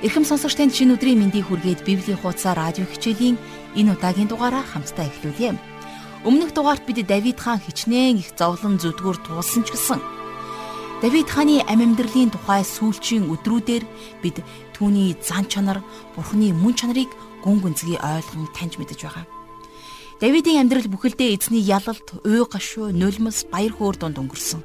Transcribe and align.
Ирхэм 0.00 0.24
сонсогч 0.24 0.56
танд 0.56 0.72
шинэ 0.72 0.96
өдрийн 0.96 1.20
мэндийг 1.20 1.44
хүргээд 1.52 1.84
Библийн 1.84 2.16
хуудасаар 2.16 2.56
радио 2.56 2.88
хичээлийн 2.88 3.36
энэ 3.76 3.92
удаагийн 3.92 4.32
дугаараа 4.32 4.64
хамтдаа 4.64 5.04
эхлүүлье. 5.04 5.60
Өмнөх 6.24 6.56
дугаарт 6.56 6.88
бид 6.88 7.04
Давид 7.04 7.36
хаан 7.36 7.60
хичнээн 7.60 8.16
их 8.24 8.32
зовлон 8.32 8.80
зүдгүүр 8.80 9.20
туулсан 9.20 9.60
ч 9.68 9.76
гэсэн 9.76 10.00
Давид 11.04 11.28
хааны 11.28 11.60
амь 11.68 11.84
амьдралын 11.84 12.32
тухай 12.32 12.64
сүүлчийн 12.64 13.28
өдрүүдээр 13.28 13.84
бид 14.24 14.40
түүний 14.72 15.20
зан 15.20 15.44
чанар, 15.52 15.84
Бурхны 16.16 16.56
мөн 16.56 16.80
чанарыг 16.80 17.12
гүн 17.44 17.60
гүнзгий 17.60 18.00
ойлгон 18.00 18.48
таньж 18.56 18.80
мэдэж 18.80 19.04
байгаа. 19.04 19.28
Давидын 20.16 20.64
амьдрал 20.64 20.88
бүхэлдээ 20.88 21.36
эзний 21.36 21.60
ялалт, 21.60 22.20
уй 22.24 22.40
гашуу, 22.48 22.88
нулимс, 22.88 23.44
баяр 23.52 23.72
хөөр 23.76 23.96
дунд 24.00 24.16
өнгөрсөн. 24.16 24.64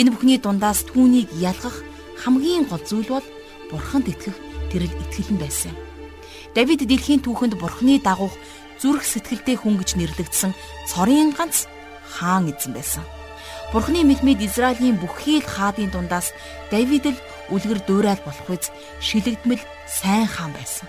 Энэ 0.00 0.12
бүхний 0.12 0.40
дундаас 0.40 0.84
түүнийг 0.88 1.28
ялгах 1.40 1.80
хамгийн 2.20 2.68
гол 2.68 2.84
зүйл 2.84 3.08
бол 3.08 3.26
Бурханд 3.72 4.12
итгэх 4.12 4.51
тэрл 4.72 4.88
итгэлэн 4.88 5.38
байсан. 5.38 5.76
Давид 6.56 6.88
дэлхийн 6.88 7.20
түүхэнд 7.20 7.60
бурхны 7.60 8.00
дагуух 8.00 8.32
зүрх 8.80 9.04
сэтгэлтэй 9.04 9.60
хүн 9.60 9.76
гэж 9.78 10.00
нэрлэгдсэн 10.00 10.52
цорын 10.88 11.36
ганц 11.36 11.68
хаан 12.16 12.48
эзэн 12.48 12.72
байсан. 12.72 13.04
Бурхны 13.72 14.04
мэлмид 14.04 14.40
Израилийн 14.44 15.00
бүхий 15.00 15.40
л 15.40 15.48
хаадын 15.48 15.88
дундаас 15.92 16.32
Давид 16.68 17.08
л 17.08 17.18
үлгэр 17.48 17.80
дуурайл 17.88 18.20
болох 18.24 18.48
үз 18.52 18.68
шилэгдмэл 19.00 19.64
сайн 19.88 20.28
хаан 20.28 20.52
байсан. 20.52 20.88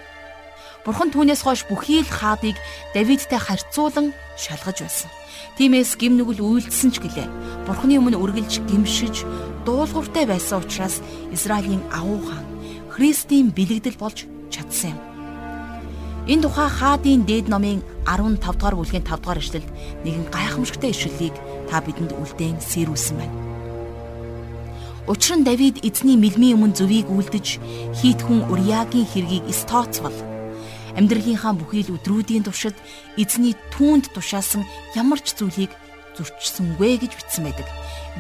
Бурхан 0.84 1.16
түүнээс 1.16 1.48
хойш 1.48 1.64
бүхий 1.72 2.04
л 2.04 2.12
хаадыг 2.12 2.60
Давидтай 2.92 3.40
харьцуулан 3.40 4.12
шалгаж 4.36 4.84
байсан. 4.84 5.12
Тиймээс 5.56 5.96
гим 5.96 6.20
нүгэл 6.20 6.44
үйлдсэн 6.44 6.92
ч 6.92 7.00
гэлээ. 7.00 7.28
Бурхны 7.64 7.96
өмнө 8.04 8.20
үргэлж 8.20 8.68
гимшиж, 8.68 9.24
дуулууртай 9.64 10.28
байсан 10.28 10.60
учраас 10.60 11.00
Израилийн 11.32 11.80
агуу 11.88 12.20
хаан 12.28 12.53
Христийн 12.94 13.50
бэлэгдэл 13.50 13.98
болж 13.98 14.30
чадсан 14.54 14.94
юм. 14.94 15.00
Энэ 16.30 16.46
тухай 16.46 16.70
хаадын 16.70 17.26
дээд 17.26 17.50
номын 17.50 17.82
15 18.06 18.38
дугаар 18.38 18.78
бүлгийн 18.78 19.02
5 19.02 19.18
дугаар 19.18 19.42
эшлэлд 19.42 19.70
нэгэн 20.06 20.30
гайхамшигтай 20.30 20.94
ишлэлийг 20.94 21.34
та 21.74 21.82
бидэнд 21.82 22.14
үлдээн 22.14 22.62
сэрүүлсэн 22.62 23.18
байна. 23.18 23.36
Учир 25.10 25.42
нь 25.42 25.48
Давид 25.50 25.82
эзний 25.82 26.22
мэлмийн 26.22 26.54
өмнө 26.54 26.78
зөвийг 26.78 27.10
үлдэж 27.10 27.58
хийт 27.98 28.22
хүн 28.22 28.46
Уриагийн 28.54 29.10
хэргийг 29.10 29.50
стооцвол 29.50 30.14
амьдралынхаа 30.94 31.58
бүхий 31.58 31.82
л 31.82 31.98
өдрүүдийн 31.98 32.46
туршид 32.46 32.78
эзний 33.18 33.58
түүнд 33.74 34.14
тушаасан 34.14 34.70
ямар 34.94 35.18
ч 35.18 35.34
зүйлийг 35.34 35.74
зөрчсөнгүй 36.14 37.02
гэж 37.02 37.12
бичсэн 37.18 37.42
байдаг. 37.42 37.66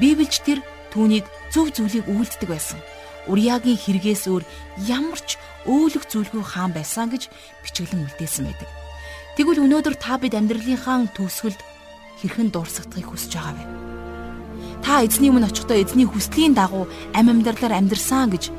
Библиэд 0.01 0.33
тэр 0.41 0.59
түүнийг 0.89 1.29
зөв 1.53 1.69
зүйлийг 1.69 2.09
үйлддэг 2.09 2.49
байсан. 2.49 2.81
Уриагийн 3.27 3.79
хэрэгээс 3.79 4.27
өөр 4.27 4.43
ямар 4.83 5.19
ч 5.23 5.39
өөлөх 5.67 6.05
зүйлгүй 6.11 6.43
хаан 6.43 6.75
байсан 6.75 7.07
гэж 7.07 7.31
бичиглэн 7.63 8.07
үлдээсэн 8.07 8.45
байдаг. 8.47 8.69
Тэгвэл 9.39 9.63
өнөөдөр 9.65 9.95
та 9.97 10.19
бид 10.19 10.35
амьдралынхаа 10.35 11.07
төгсгөлд 11.15 11.61
хэрхэн 12.19 12.51
дурсагдахыг 12.51 13.07
хүсэж 13.07 13.31
байгаа 13.33 13.55
вэ? 13.55 13.65
Та 14.83 15.01
эзний 15.01 15.31
өмнө 15.31 15.47
очихдоо 15.47 15.79
эзний 15.79 16.03
хүслийн 16.05 16.53
дагуу 16.53 16.91
амь 17.15 17.31
амьдралаар 17.31 17.79
амьдрсан 17.79 18.29
гэж 18.35 18.51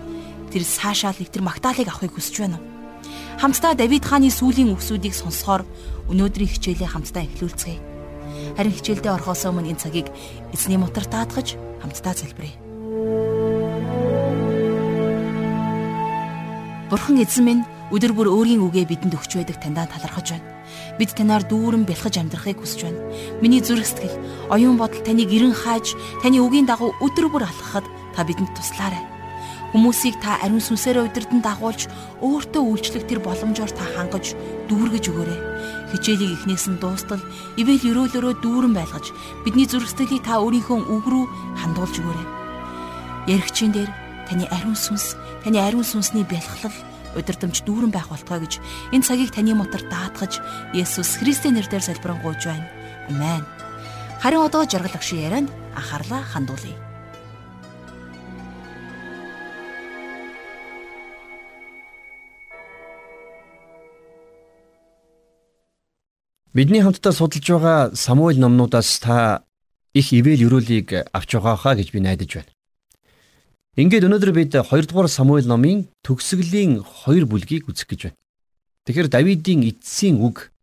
тэр 0.48 0.64
саашаалыг 0.64 1.28
тэр 1.28 1.44
магтаалыг 1.44 1.88
авахыг 1.92 2.16
хүсэж 2.16 2.34
байна 2.40 2.56
уу? 2.56 2.64
Хамтдаа 3.38 3.76
Давид 3.76 4.04
хааны 4.08 4.32
сүлийн 4.32 4.72
үгсүүдийг 4.72 5.12
сонсохоор 5.12 5.68
өнөөдрийн 6.08 6.48
хичээлээ 6.48 6.88
хамтдаа 6.88 7.28
эхлүүлцгээе. 7.28 7.80
Харин 8.56 8.72
хичээлдээ 8.72 9.12
орохоос 9.12 9.44
өмнө 9.44 9.70
энэ 9.74 9.82
цагийг 9.82 10.08
эзний 10.54 10.78
мотор 10.80 11.04
таатгаж 11.04 11.60
хамтдаа 11.82 12.14
залбирая. 12.16 13.33
Бурхан 16.90 17.16
эзэн 17.16 17.44
минь 17.48 17.62
өдөр 17.88 18.12
бүр 18.12 18.28
өөрийн 18.28 18.60
үгээ 18.60 18.84
бидэнд 18.84 19.16
өгч 19.16 19.40
байдаг 19.40 19.56
таньдаа 19.56 19.88
талархаж 19.88 20.36
байна. 20.36 20.48
Бид 21.00 21.16
танаар 21.16 21.40
дүүрэн 21.48 21.88
бэлхэж 21.88 22.20
амьдрахыг 22.20 22.60
хүсэж 22.60 22.80
байна. 22.84 23.00
Миний 23.40 23.64
зүрх 23.64 23.88
сэтгэл, 23.88 24.20
оюун 24.52 24.76
бодол 24.76 25.00
таныг 25.00 25.32
эрен 25.32 25.56
хааж, 25.56 25.96
таны 26.20 26.44
үгийн 26.44 26.68
дагуу 26.68 26.92
өдөр 27.00 27.32
бүр 27.32 27.48
алхахад 27.48 27.88
та 28.12 28.20
бидэнд 28.28 28.52
туслаарай. 28.52 29.00
Хүмүүсийг 29.72 30.20
та 30.20 30.36
ариун 30.44 30.60
сүнсээр 30.60 31.08
удирдан 31.08 31.40
дагуулж, 31.40 31.88
өөртөө 32.20 32.62
үйлчлэх 32.62 33.08
тэр 33.08 33.18
боломжоор 33.24 33.72
та 33.72 33.84
хангаж, 33.96 34.36
дүүргэж 34.68 35.04
өгөөрэй. 35.08 35.40
Хичээлийг 35.90 36.46
эхнээс 36.46 36.68
нь 36.70 36.78
дуустал, 36.78 37.18
ивэл 37.58 37.82
өрөөлөөрөө 37.82 38.34
дүүрэн 38.38 38.70
байлгаж, 38.76 39.10
бидний 39.42 39.66
зүрх 39.66 39.90
сэтгэлийг 39.90 40.22
та 40.22 40.38
өөрийнхөө 40.38 40.78
үг 40.78 41.04
рүү 41.10 41.24
хандуулж 41.58 41.96
өгөөрэй. 41.98 42.28
Яригчийн 43.34 43.74
дээр 43.74 44.03
таны 44.28 44.48
ариун 44.50 44.76
сүнс, 44.76 45.16
таны 45.44 45.58
ариун 45.60 45.84
сүнсний 45.84 46.24
бэлхлэл 46.24 46.74
удирдамж 47.16 47.62
дүүрэн 47.64 47.92
байх 47.94 48.10
болтугай 48.10 48.42
гэж 48.44 48.58
энэ 48.92 49.06
цагийг 49.06 49.30
таны 49.30 49.54
мотор 49.54 49.82
даатгаж 49.86 50.42
Есүс 50.74 51.18
Христийн 51.22 51.54
нэрээр 51.54 51.82
залбирanгуйж 51.82 52.42
байна. 52.44 52.68
Амен. 53.08 53.44
Харин 54.22 54.42
одоо 54.42 54.66
жаргал 54.66 54.94
агшин 54.94 55.22
ярианд 55.22 55.50
анхаарлаа 55.76 56.22
хандуулъя. 56.22 56.78
Бидний 66.54 66.82
хамтдаа 66.82 67.12
судалж 67.12 67.46
байгаа 67.50 67.90
Самуэль 67.94 68.38
номнуудаас 68.38 68.98
та 69.02 69.42
их 69.92 70.12
ивэл 70.14 70.46
өрөөлийг 70.46 71.10
авч 71.10 71.30
байгаа 71.34 71.56
хаа 71.58 71.74
гэж 71.74 71.90
би 71.90 71.98
найдаж 71.98 72.30
байна. 72.38 72.53
Ингээд 73.74 74.06
өнөөдөр 74.06 74.30
бид 74.30 74.54
2 74.54 74.86
дугаар 74.86 75.10
Самуэль 75.10 75.50
номын 75.50 75.90
төгсгөлийн 76.06 76.86
2 76.86 77.26
бүлгийг 77.26 77.66
үзэх 77.66 77.90
гэж 77.90 78.00
байна. 78.06 78.18
Тэгэхээр 78.86 79.10
Давидын 79.10 79.66
эцсийн 79.66 80.22
үг 80.22 80.54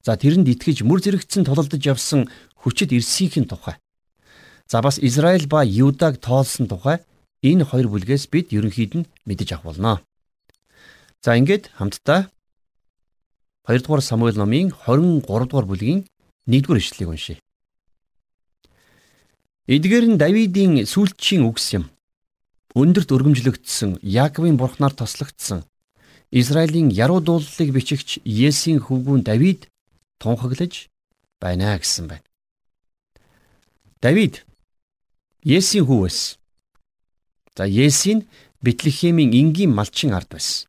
за 0.00 0.16
тэрэнд 0.16 0.48
итгэж 0.48 0.80
мөр 0.80 1.04
зэрэгцэн 1.04 1.44
тулалдаж 1.44 1.84
явсан 1.84 2.24
хүчит 2.56 2.96
ирсийнхэн 2.96 3.44
тухай. 3.52 3.76
За 4.64 4.80
бас 4.80 4.96
Израиль 4.96 5.44
ба 5.44 5.60
Юдаг 5.60 6.24
тоолсон 6.24 6.64
тухай 6.64 7.04
энэ 7.44 7.68
хоёр 7.68 7.92
бүлгээс 7.92 8.32
бид 8.32 8.48
ерөнхийд 8.56 8.92
нь 8.96 9.08
мэдэж 9.28 9.60
авах 9.60 9.76
болно. 9.76 10.00
За 11.20 11.36
ингээд 11.36 11.68
хамтдаа 11.76 12.32
2 13.68 13.84
дугаар 13.84 14.00
Самуэль 14.00 14.40
номын 14.40 14.72
23 14.72 15.20
дугаар 15.52 15.68
бүлгийн 15.68 16.08
1 16.48 16.64
дугаар 16.64 16.80
ишлэлийг 16.80 17.12
уншийе. 17.12 17.44
Эдгээр 19.68 20.16
нь 20.16 20.16
Давидын 20.16 20.88
сүүлчийн 20.88 21.44
үгс 21.44 21.76
юм 21.76 21.92
өндөрт 22.74 23.14
өргөмжлөгдсөн 23.14 24.02
Яаковын 24.02 24.58
бурхнаар 24.58 24.94
тослогдсон 24.98 25.62
Израилийн 26.34 26.90
яруу 26.90 27.20
дуулалыг 27.22 27.70
бичигч 27.70 28.18
Есийн 28.26 28.82
хөвгүүн 28.82 29.22
Давид 29.22 29.70
тунхаглаж 30.18 30.90
байна 31.38 31.78
гэсэн 31.78 32.10
байна. 32.10 32.26
Давид 34.02 34.42
Есийн 35.46 35.86
хүү 35.86 36.00
байсан. 36.02 36.38
За 37.54 37.64
Есийн 37.70 38.26
Бэтлехемийн 38.58 39.30
энгийн 39.30 39.70
малчин 39.70 40.10
ард 40.10 40.34
байсан. 40.34 40.66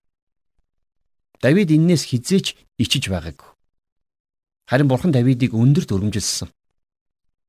Давид 1.41 1.73
эннээс 1.73 2.05
хизээч 2.05 2.53
ичиж 2.77 3.09
байгаагүй. 3.09 3.49
Харин 4.69 4.87
бурхан 4.87 5.09
Давидыг 5.09 5.57
өндөрт 5.57 5.89
өргөмжилсөн. 5.89 6.53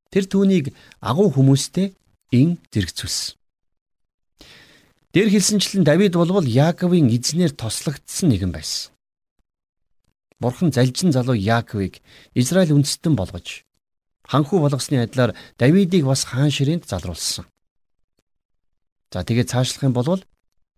Тэр 0.08 0.24
түүнийг 0.24 0.72
агуу 1.04 1.28
хүмүүстэй 1.28 1.92
ин 2.32 2.56
зэрэгцүүлсэн. 2.72 3.36
Дээр 5.16 5.32
хэлсэнчлэн 5.32 5.80
Давид 5.80 6.12
болвол 6.12 6.44
Яаковын 6.44 7.08
эзнэр 7.08 7.56
тослогдсон 7.56 8.28
нэгэн 8.28 8.52
байсан. 8.52 8.92
Бурхан 10.36 10.68
залжин 10.76 11.08
залуу 11.08 11.32
Яаковыг 11.32 12.04
Израиль 12.36 12.76
үндэстэн 12.76 13.16
болгож 13.16 13.64
ханхүү 14.28 14.60
болгосны 14.60 15.00
адилаар 15.00 15.32
Давидыг 15.56 16.04
бас 16.04 16.28
хаан 16.28 16.52
ширээнд 16.52 16.84
залруулсан. 16.84 17.48
За 19.08 19.24
тэгээд 19.24 19.48
цаашлах 19.56 19.88
юм 19.88 19.96
бол 19.96 20.20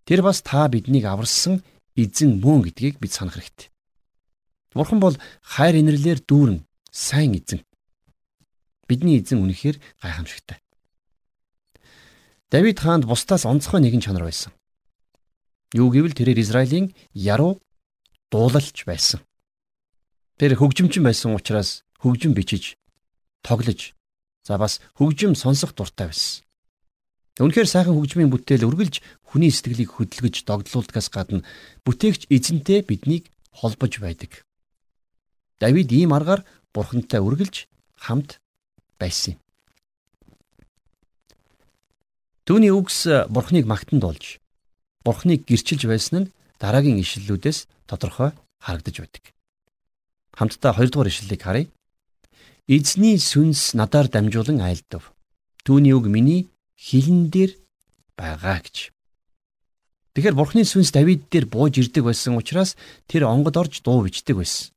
тэр 0.07 0.23
бас 0.23 0.39
та 0.39 0.71
биднийг 0.71 1.03
аварсан 1.03 1.59
эзэн 1.99 2.39
мөн 2.39 2.63
гэдгийг 2.63 2.95
бид 3.03 3.11
санах 3.11 3.43
хэрэгтэй. 3.43 3.67
Бурхан 4.71 5.03
бол 5.03 5.19
хайр 5.43 5.83
инэрлэр 5.83 6.23
дүүрэн 6.23 6.63
сайн 6.87 7.35
эзэн. 7.35 7.59
Бидний 8.87 9.19
эзэн 9.19 9.43
үнэхээр 9.43 9.83
гайхамшигтай. 9.99 10.63
Давид 12.49 12.79
хаанд 12.81 13.05
бусдаас 13.05 13.45
онцгой 13.45 13.81
нэгэн 13.81 14.01
чанар 14.01 14.25
байсан. 14.25 14.49
Юу 15.77 15.93
гэвэл 15.93 16.17
тэрээр 16.17 16.41
Израилийн 16.41 16.97
яруу 17.13 17.61
дуулалч 18.33 18.89
байсан. 18.89 19.21
Тэр 20.41 20.57
хөгжимчин 20.57 21.05
байсан 21.05 21.37
учраас 21.37 21.85
хөгжим 22.01 22.33
бичиж, 22.33 22.73
тоглож, 23.45 23.93
за 24.41 24.57
бас 24.57 24.81
хөгжим 24.97 25.37
сонсох 25.37 25.77
дуртай 25.77 26.09
байсан. 26.09 26.41
Үнэхээр 27.37 27.69
сайхан 27.69 27.93
хөгжмийн 27.93 28.33
бүтээл 28.33 28.65
үргэлж 28.65 28.99
хүний 29.29 29.53
сэтгэлийг 29.53 29.93
хөдөлгөж 29.93 30.43
догдлуулдгаас 30.49 31.07
гадна 31.13 31.45
бүтээгч 31.85 32.33
эзэнтэй 32.33 32.81
биднийг 32.81 33.29
холбож 33.53 33.93
байдаг. 34.01 34.41
Давид 35.61 35.93
ийм 35.93 36.17
аргаар 36.17 36.41
бурхантай 36.73 37.21
үргэлж 37.21 37.69
хамт 37.93 38.41
байсан 38.97 39.37
юм. 39.37 39.48
Түүний 42.49 42.73
үгс 42.73 43.05
бурхныг 43.29 43.69
магтанд 43.69 44.01
болж 44.01 44.41
бурхныг 45.05 45.45
гэрчилж 45.45 45.85
байсан 45.85 46.15
нь 46.17 46.31
дараагийн 46.57 46.97
ишлэлүүдээс 46.97 47.69
тодорхой 47.85 48.33
харагдаж 48.57 49.05
байдаг. 49.05 49.23
Хамтдаа 50.33 50.73
2 50.73 50.89
дугаар 50.89 51.13
ишлэлийг 51.13 51.45
харъя. 51.45 51.69
Эзний 52.65 53.21
сүнс 53.21 53.77
надаар 53.77 54.09
дамжуулан 54.09 54.65
айлдав. 54.65 55.13
Түүний 55.61 55.93
үг 55.93 56.09
миний 56.09 56.49
хилэн 56.73 57.29
дээр 57.29 57.53
байгаа 58.17 58.65
гэж. 58.65 58.97
Тэгэхээр 60.17 60.33
Бурхны 60.33 60.65
сүнс 60.65 60.89
Давид 60.89 61.29
дээр 61.29 61.45
бууж 61.45 61.77
ирдэг 61.77 62.01
байсан 62.01 62.33
учраас 62.33 62.73
тэр 63.05 63.29
онгод 63.29 63.61
орж 63.61 63.85
дуу 63.85 64.01
бичдэг 64.09 64.41
байсан. 64.41 64.73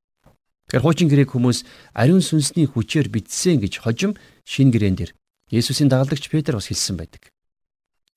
Тэгэхээр 0.69 0.85
хуучин 0.85 1.09
грек 1.09 1.33
хүмүүс 1.33 1.65
ариун 1.97 2.21
сүнсний 2.21 2.69
хүчээр 2.69 3.09
битсэн 3.09 3.65
гэж 3.65 3.81
хожим 3.81 4.13
шин 4.45 4.69
гэрээн 4.69 5.01
дээр 5.01 5.17
Есүсийн 5.49 5.89
дагалдагч 5.89 6.29
Петр 6.29 6.53
бас 6.61 6.69
хэлсэн 6.69 7.01
байдаг. 7.01 7.33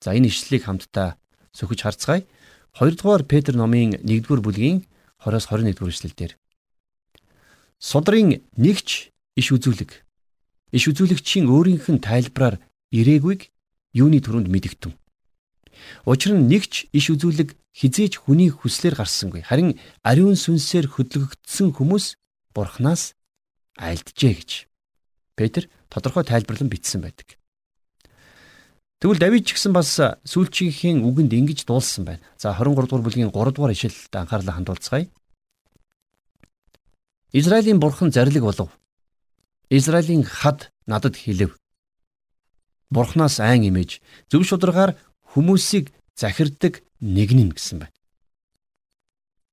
За 0.06 0.14
энэ 0.14 0.30
ишлэлийг 0.30 0.70
хамтдаа 0.70 1.18
сөхөж 1.50 1.82
харцгаая. 1.82 2.22
2 2.78 2.94
дугаар 2.94 3.26
Петр 3.26 3.58
номын 3.58 3.98
1-р 4.06 4.38
бүлгийн 4.38 4.86
20-с 5.18 5.50
21-р 5.50 5.90
ишлэлдэр 5.90 6.32
Судрын 7.82 8.38
нэгч 8.54 9.10
иш 9.34 9.46
үзүүлэг. 9.50 9.90
Иш 10.70 10.84
үзүүлэгчийн 10.86 11.50
өөрийнх 11.50 11.90
нь 11.90 11.98
тайлбараар 11.98 12.62
ирээгүйг 12.94 13.50
юуны 13.98 14.22
төрөнд 14.22 14.46
мэдэгтэн. 14.46 14.94
Учир 16.06 16.38
нь 16.38 16.46
нэгч 16.46 16.86
иш 16.94 17.10
үзүүлэг 17.10 17.58
хизээж 17.74 18.22
хүний 18.22 18.54
хүслээр 18.54 18.94
гарсангүй. 18.94 19.42
Харин 19.42 19.74
ариун 20.06 20.38
сүнсээр 20.38 20.86
хөдөлгөгдсөн 20.86 21.74
хүмүүс 21.74 22.14
бурхнаас 22.54 23.18
айлджээ 23.74 24.34
гэж. 24.38 24.50
Петр 25.34 25.66
тодорхой 25.90 26.22
тайлбарлан 26.22 26.70
бичсэн 26.70 27.02
байдаг. 27.02 27.34
Тэгвэл 28.96 29.20
Давид 29.20 29.44
ч 29.44 29.52
гэсэн 29.52 29.76
бас 29.76 30.00
сүүлчийнхээ 30.24 31.04
үгэнд 31.04 31.32
ингэж 31.36 31.68
дуулсан 31.68 32.08
байна. 32.08 32.24
За 32.40 32.56
23 32.56 32.88
дугаар 32.88 33.04
бүлгийн 33.04 33.28
3 33.28 33.52
дугаар 33.52 33.76
ишлэлд 33.76 34.08
анхаарлаа 34.16 34.56
хандуулцгаая. 34.56 35.12
Израилийн 37.36 37.76
бурхан 37.76 38.08
зарлиг 38.08 38.40
болов. 38.40 38.72
Израилийн 39.68 40.24
хад 40.24 40.72
надад 40.88 41.16
хэлв. 41.16 41.52
Бурханаас 42.88 43.36
айн 43.40 43.68
имэж 43.68 44.00
зөв 44.32 44.48
шударгаар 44.48 44.96
хүмүүсийг 45.34 45.92
захирддаг 46.16 46.80
нэгнэн 47.00 47.52
гэсэн 47.52 47.84
байна. 47.84 47.92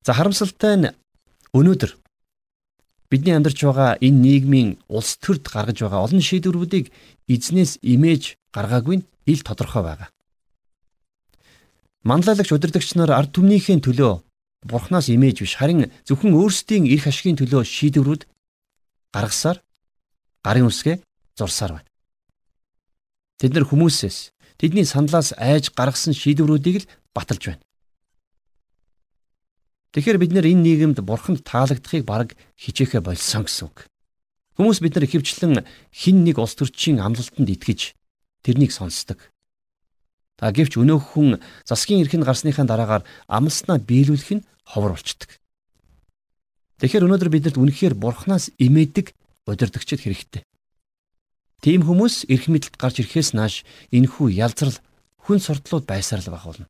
За 0.07 0.13
харамсалтай 0.15 0.75
нь 0.79 0.95
өнөөдөр 1.51 1.91
бидний 3.11 3.35
амьдарч 3.35 3.59
байгаа 3.59 3.99
энэ 3.99 4.23
нийгмийн 4.23 4.69
улс 4.87 5.19
төрд 5.19 5.51
гаргаж 5.51 5.83
байгаа 5.83 6.05
олон 6.05 6.23
шийдвэрүүдийг 6.23 6.95
эзнээс 7.27 7.83
имэж 7.83 8.39
гаргаагүй 8.55 8.95
нь 9.01 9.07
ил 9.25 9.41
тодорхой 9.41 9.83
байгаа. 9.83 10.09
Манлайлагч 12.03 12.51
удирдагч 12.53 12.93
нар 12.95 13.11
ард 13.11 13.31
түмнийхээ 13.33 13.79
төлөө 13.81 14.13
бурхнаас 14.67 15.07
имэж 15.09 15.43
биш 15.43 15.55
харин 15.59 15.91
зөвхөн 16.07 16.35
өөрсдийн 16.35 16.87
эрх 16.87 17.07
ашигын 17.07 17.39
төлөө 17.39 17.63
шийдвэрүүд 17.63 18.27
гаргасаар 19.15 19.57
гарын 20.43 20.67
үсгээ 20.67 20.99
зурсаар 21.39 21.79
байна. 21.79 21.89
Тэд 23.39 23.55
нар 23.55 23.65
хүмүүсээс 23.67 24.31
тэдний 24.59 24.85
саналаас 24.87 25.31
айж 25.39 25.71
гаргасан 25.71 26.13
шийдвэрүүдийг 26.15 26.83
л 26.83 26.89
баталж 27.15 27.43
байна. 27.55 27.63
Тэгэхээр 29.93 30.17
бид 30.19 30.31
нар 30.33 30.45
энэ 30.49 30.63
нийгэмд 30.63 30.99
бурханд 31.05 31.45
таалагдахыг 31.47 32.03
бараг 32.03 32.29
хичээхэ 32.57 32.99
болсон 32.99 33.45
гэсэн 33.45 33.67
үг. 33.69 33.85
Хүмүүс 34.57 34.81
бид 34.81 34.97
нар 34.97 35.05
ихэвчлэн 35.05 35.63
хин 35.93 36.17
нэг 36.25 36.41
улс 36.41 36.57
төрчийн 36.57 36.97
амлалтанд 36.97 37.49
итгэж 37.49 37.93
тэрнийг 38.43 38.71
сонсдог. 38.75 39.19
А 40.43 40.51
гэвч 40.51 40.75
өнөөхөн 40.77 41.39
засгийн 41.63 42.03
эрхэнд 42.03 42.27
гарсныхаа 42.27 42.67
дараагаар 42.67 43.03
амлснаа 43.31 43.79
биелүүлэх 43.79 44.31
нь 44.37 44.45
ховор 44.67 44.93
болчдөг. 44.93 45.39
Тэгэхээр 46.83 47.05
өнөөдөр 47.07 47.29
бидэнд 47.31 47.57
үнэхээр 47.57 47.95
бурхнаас 47.95 48.51
имээдэг 48.59 49.15
удирдагчд 49.47 50.03
хэрэгтэй. 50.03 50.43
Тийм 51.63 51.87
хүмүүс 51.87 52.27
эрх 52.27 52.51
мэдэлд 52.51 52.75
гарч 52.75 52.99
ирэхээс 52.99 53.31
нааш 53.39 53.63
энэхүү 53.95 54.35
ялзрал 54.35 54.75
хүн 55.23 55.39
суртлууд 55.39 55.87
байсаар 55.87 56.19
л 56.19 56.33
байх 56.35 56.43
болно. 56.43 56.67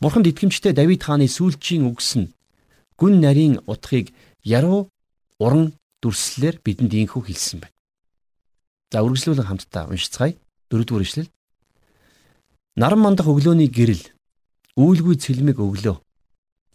Бурханд 0.00 0.28
итгэмжтэй 0.32 0.72
Давид 0.72 1.04
хааны 1.04 1.28
сүүлчийн 1.28 1.84
үгс 1.84 2.16
нь 2.16 2.32
гүн 2.96 3.20
нарийн 3.20 3.60
утгыг 3.68 4.16
яруу 4.40 4.88
уран 5.36 5.76
дүрслэлээр 6.00 6.64
бидэнд 6.64 6.92
инхүү 6.96 7.22
хэлсэн 7.28 7.60
байна. 7.60 7.76
За 8.92 9.04
үргэлжлүүлэн 9.04 9.48
хамтдаа 9.48 9.92
уншицгаая. 9.92 10.40
Дөрөвдүгээр 10.70 11.06
ишлэл. 11.06 11.30
Наран 12.76 13.00
мандах 13.00 13.30
өглөөний 13.30 13.70
гэрэл 13.70 14.02
үүлгүй 14.76 15.16
цэлмэг 15.16 15.56
өглөө. 15.62 15.96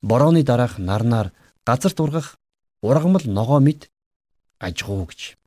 Борооны 0.01 0.41
дараах 0.43 0.79
нарнаар 0.79 1.29
газар 1.67 1.93
дургах 1.93 2.37
ургамал 2.81 3.21
ногоо 3.27 3.59
мэд 3.59 3.91
ажгуу 4.59 5.05
гэж. 5.05 5.37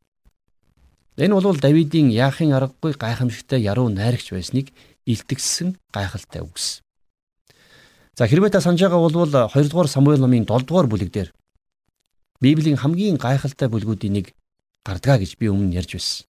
Энэ 1.17 1.35
бол 1.35 1.58
Давидын 1.58 2.11
яахын 2.11 2.55
аргагүй 2.55 2.94
гайхамшигтай 2.94 3.62
яруу 3.62 3.88
найрагч 3.88 4.31
байсныг 4.31 4.70
илтгэсэн 5.06 5.79
гайхалтай 5.94 6.43
үгс. 6.43 6.82
За 8.14 8.26
хэрвээ 8.26 8.50
та 8.50 8.61
санаж 8.61 8.82
байгаа 8.82 8.99
бол 8.99 9.14
2 9.50 9.70
дугаар 9.70 9.88
Самуэль 9.88 10.23
номын 10.23 10.47
7 10.47 10.67
дугаар 10.67 10.87
бүлэг 10.87 11.11
дээр 11.11 11.31
Библийн 12.40 12.76
хамгийн 12.76 13.17
гайхалтай 13.19 13.69
бүлгүүдийн 13.70 14.14
нэг 14.14 14.26
гардгаа 14.87 15.19
гэж 15.19 15.38
би 15.38 15.50
өмнө 15.50 15.75
ярьж 15.75 15.99
байсан. 15.99 16.26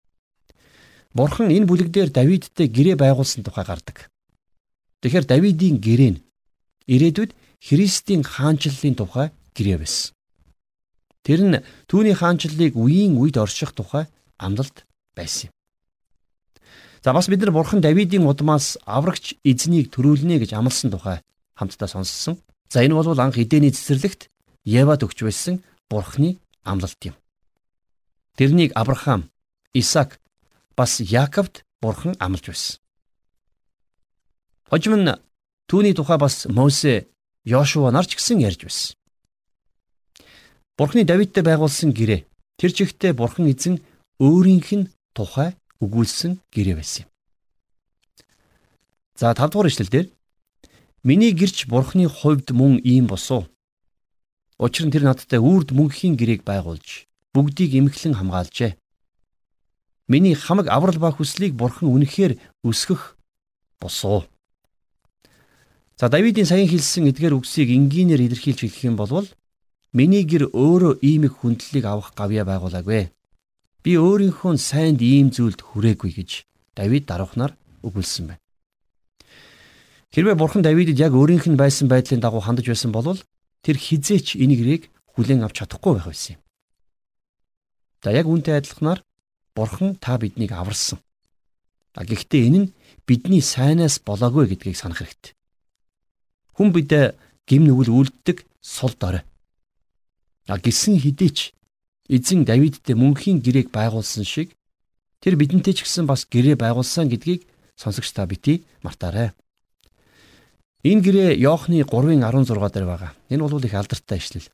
Бурхан 1.16 1.48
энэ 1.48 1.64
бүлэг 1.64 1.90
дээр 1.96 2.12
Давидтай 2.12 2.68
гэрээ 2.68 3.00
байгуулсан 3.00 3.48
тухай 3.48 3.64
гардаг. 3.64 4.12
Тэгэхээр 5.00 5.26
Давидын 5.26 5.80
гэрээ 5.80 6.12
нь 6.12 6.24
ирээдүйд 6.92 7.32
Христийн 7.64 8.22
хаанчлалын 8.28 9.00
тухай 9.00 9.28
гэрээ 9.56 9.80
байсан. 9.80 10.12
Тэр 11.24 11.40
нь 11.48 11.64
түүний 11.88 12.20
хаанчлалыг 12.20 12.76
үеийн 12.76 13.16
үед 13.16 13.40
орших 13.40 13.72
тухай 13.72 14.12
амлалт 14.36 14.84
байсан 15.16 15.48
юм. 15.48 15.54
За 17.00 17.16
бас 17.16 17.32
бид 17.32 17.40
нар 17.40 17.56
Бурхан 17.56 17.80
Давидын 17.80 18.28
удмаас 18.28 18.76
аврагч 18.84 19.40
эзнийг 19.48 19.96
төрүүлнэ 19.96 20.44
гэж 20.44 20.52
амласан 20.52 20.92
тухай 20.92 21.24
хамтдаа 21.56 21.88
сонссон. 21.88 22.44
За 22.68 22.84
энэ 22.84 22.92
бол 22.92 23.08
анх 23.16 23.40
Эдений 23.40 23.72
цэцэрлэгт 23.72 24.28
Евад 24.68 25.08
өгч 25.08 25.24
байсан 25.24 25.64
Бурханы 25.88 26.44
амлалт 26.68 27.00
юм. 27.08 27.16
Тэрнийг 28.36 28.76
Авраам, 28.76 29.32
Исаак, 29.72 30.20
бас 30.76 31.00
Яаковд 31.00 31.66
бурхан 31.82 32.16
амлаж 32.20 32.46
байсан. 32.48 32.80
Хожим 34.70 34.94
нь 35.02 35.14
түүний 35.70 35.94
тухай 35.96 36.18
бас 36.18 36.46
Мосе, 36.46 37.08
Йошуа 37.46 37.92
нар 37.92 38.06
ч 38.06 38.18
гэсэн 38.18 38.42
ярьж 38.42 38.62
байсан. 38.66 38.96
Бурхны 40.78 41.06
Давидтай 41.06 41.44
байгуулсан 41.44 41.94
гэрээ 41.96 42.26
тэр 42.60 42.72
чигтээ 42.72 43.14
бурхан 43.14 43.48
эзэн 43.48 43.80
өөрийнх 44.20 44.72
нь 44.76 44.90
тухай 45.16 45.56
өгүүлсэн 45.80 46.42
гэрээ 46.52 46.76
байсан 46.76 47.06
юм. 47.06 47.10
За 49.16 49.32
5 49.32 49.52
дугаар 49.52 49.72
ишлэлдэр 49.72 50.12
миний 51.08 51.32
гэрч 51.32 51.72
бурхны 51.72 52.10
хувьд 52.10 52.52
мөн 52.52 52.84
ийм 52.84 53.08
босуу. 53.08 53.48
Учир 54.60 54.88
нь 54.88 54.92
тэр 54.92 55.08
надтай 55.08 55.40
үрд 55.40 55.72
мөнхийн 55.72 56.20
гэрээг 56.20 56.44
байгуулж 56.44 57.08
бүгдийг 57.32 57.72
эмхлэн 57.80 58.20
хамгаалжээ. 58.20 58.76
Миний 60.08 60.36
хамаг 60.36 60.68
аврал 60.70 61.00
ба 61.02 61.10
хүслийг 61.12 61.54
бурхан 61.58 61.90
үнэхээр 61.90 62.38
өсгөх 62.62 63.18
босоо. 63.82 64.30
За 65.98 66.10
Давидын 66.10 66.46
саяхан 66.46 66.70
хэлсэн 66.70 67.10
эдгээр 67.10 67.34
үгсийг 67.34 67.74
энгийнээр 67.74 68.30
илэрхийлж 68.30 68.60
хэлэх 68.62 68.84
юм 68.86 68.96
бол 69.02 69.26
миний 69.98 70.22
гэр 70.22 70.54
өөрөө 70.54 71.02
ийм 71.02 71.26
их 71.26 71.42
хүндлэлийг 71.42 71.86
авах 71.90 72.14
гавья 72.14 72.46
байгуулаагүй. 72.46 73.10
Би 73.82 73.92
өөрийнхөө 73.98 74.58
сайнд 74.62 75.02
ийм 75.02 75.34
зүйлд 75.34 75.66
хүрээгүй 75.66 76.12
гэж 76.22 76.46
Давид 76.78 77.10
даруухнаар 77.10 77.58
өгүүлсэн 77.82 78.30
байна. 78.30 78.44
Хэрвээ 80.14 80.36
бурхан 80.36 80.62
Давидд 80.62 81.00
яг 81.00 81.18
өөрийнх 81.18 81.50
нь 81.50 81.58
байсан 81.58 81.88
байдлын 81.90 82.22
дагуу 82.22 82.44
хандаж 82.46 82.68
байсан 82.70 82.92
бол 82.92 83.18
тэр 83.66 83.78
хизээч 83.80 84.36
энийг 84.38 84.62
рийг 84.62 84.84
хүлээн 85.16 85.48
авч 85.48 85.64
чадахгүй 85.64 85.96
байх 85.96 86.08
байсан 86.12 86.38
юм. 86.38 86.42
За 88.04 88.12
яг 88.12 88.28
үүнтэй 88.28 88.60
адилханаар 88.60 89.00
Бурхан 89.56 89.96
та 89.96 90.18
биднийг 90.20 90.52
аварсан. 90.52 91.00
Гэхдээ 91.96 92.48
энэ 92.48 92.60
нь 92.60 92.74
бидний 93.08 93.42
сайнаас 93.42 94.04
болоогүй 94.04 94.52
гэдгийг 94.52 94.76
санах 94.76 95.00
хэрэгтэй. 95.00 95.34
Хүн 96.56 96.70
бид 96.76 96.92
гим 97.48 97.64
нүгэл 97.64 97.96
үлддэг 97.96 98.44
сул 98.60 98.94
дорой. 99.00 99.24
Гисэн 100.48 101.00
хідээч 101.00 101.56
эзэн 102.10 102.46
Давидтэй 102.46 102.96
мөнхийн 103.00 103.40
гэрээг 103.42 103.72
байгуулсан 103.72 104.28
шиг 104.28 104.54
тэр 105.22 105.40
бидэнтэй 105.40 105.74
ч 105.74 105.88
гэсэн 105.88 106.06
бас 106.06 106.28
гэрээ 106.30 106.60
байгуулсан 106.60 107.10
гэдгийг 107.10 107.48
сонсогч 107.80 108.12
та 108.14 108.28
бити 108.30 108.62
мартаарай. 108.84 109.34
Энэ 110.86 111.02
гэрээ 111.02 111.30
Иохны 111.42 111.82
3:16 111.82 112.70
дээр 112.70 112.86
байгаа. 112.86 113.12
Энэ 113.30 113.42
бол 113.42 113.66
их 113.66 113.74
алдартай 113.74 114.20
ишлэл. 114.22 114.52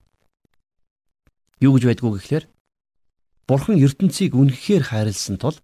Юу 1.59 1.75
гэж 1.75 1.83
байдгүй 1.91 2.11
гэхээр 2.15 2.45
Бурхан 3.51 3.75
ертөнцийг 3.75 4.31
үнэхээр 4.31 4.79
хайрлсан 4.95 5.35
тул 5.35 5.59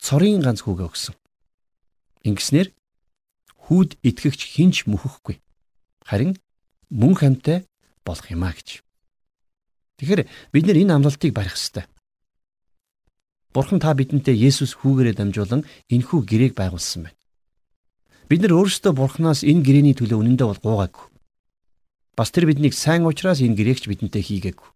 цорын 0.00 0.40
ганц 0.40 0.64
хүүгээ 0.64 0.88
өгсөн. 0.88 1.12
Ингэснээр 2.24 2.72
хүүд 3.68 4.00
итгэгч 4.00 4.40
хинч 4.56 4.88
мөхөхгүй. 4.88 5.36
Харин 6.08 6.40
мөн 6.88 7.12
хамтай 7.12 7.68
болох 8.00 8.24
юм 8.32 8.48
а 8.48 8.56
гэж. 8.56 8.80
Тэгэхээр 10.00 10.24
бид 10.56 10.64
нэр 10.64 10.80
энэ 10.88 10.96
амлалтыг 10.96 11.36
барих 11.36 11.60
ёстой. 11.60 11.84
Бурхан 13.52 13.76
та 13.76 13.92
бидэнтэй 13.92 14.32
Есүс 14.48 14.72
хүүгээрээ 14.80 15.12
дамжуулан 15.12 15.68
энхүү 15.92 16.24
гэрээг 16.24 16.56
байгуулсан 16.56 17.12
байна. 17.12 17.20
Бид 18.32 18.40
нар 18.40 18.56
өөрсдөө 18.56 18.96
Бурханаас 18.96 19.44
энэ 19.44 19.60
гэрэний 19.60 19.92
төлөө 19.92 20.16
үнэндээ 20.16 20.48
бол 20.48 20.64
гуугаагүй. 20.64 21.06
Бас 22.16 22.32
тэр 22.32 22.48
биднийг 22.48 22.72
сайн 22.72 23.04
уучраас 23.04 23.44
энэ 23.44 23.52
гэрээгч 23.52 23.84
бидэнтэй 23.92 24.24
хийгээгүй. 24.24 24.72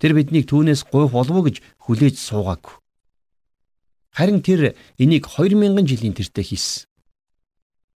Тэр 0.00 0.12
биднийг 0.12 0.44
түүнээс 0.48 0.84
гуйх 0.92 1.12
болов 1.12 1.36
уу 1.36 1.46
гэж 1.48 1.64
хүлээж 1.88 2.16
суугаагүй. 2.20 2.76
Харин 4.12 4.40
тэр 4.40 4.76
энийг 4.96 5.28
2000 5.28 5.84
жилийн 5.84 6.16
тэртээ 6.16 6.44
хийсэн. 6.44 6.88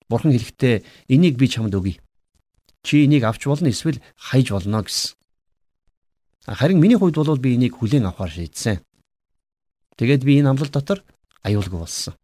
Бурхан 0.08 0.32
хэлэхдээ 0.32 0.84
энийг 1.12 1.36
би 1.36 1.48
чамд 1.48 1.72
өгье. 1.76 2.00
Чи 2.82 3.04
энийг 3.04 3.24
авч 3.24 3.44
болно 3.48 3.68
эсвэл 3.68 4.00
хайж 4.16 4.52
болно 4.52 4.84
гэсэн. 4.84 5.16
Харин 6.44 6.80
миний 6.80 6.96
хувьд 6.96 7.16
бол 7.16 7.40
би 7.40 7.54
энийг 7.56 7.76
хүлээн 7.76 8.08
авахар 8.08 8.32
шийдсэн. 8.32 8.80
Тэгээд 9.96 10.24
би 10.24 10.40
энэ 10.40 10.56
амлалт 10.56 10.72
дотор 10.72 11.04
аюулгүй 11.44 11.80
болсон. 11.80 12.14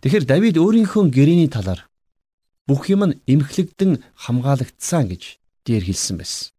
Тэгэхээр 0.00 0.24
Давид 0.24 0.56
өөрийнхөө 0.56 1.10
гэрээний 1.10 1.50
талаар 1.50 1.90
бүх 2.70 2.86
юм 2.88 3.04
нь 3.10 3.18
эмхлэгдэн 3.26 4.00
хамгаалагдсан 4.14 5.10
гэж 5.10 5.22
дээр 5.66 5.84
хэлсэн 5.84 6.16
байсан. 6.22 6.54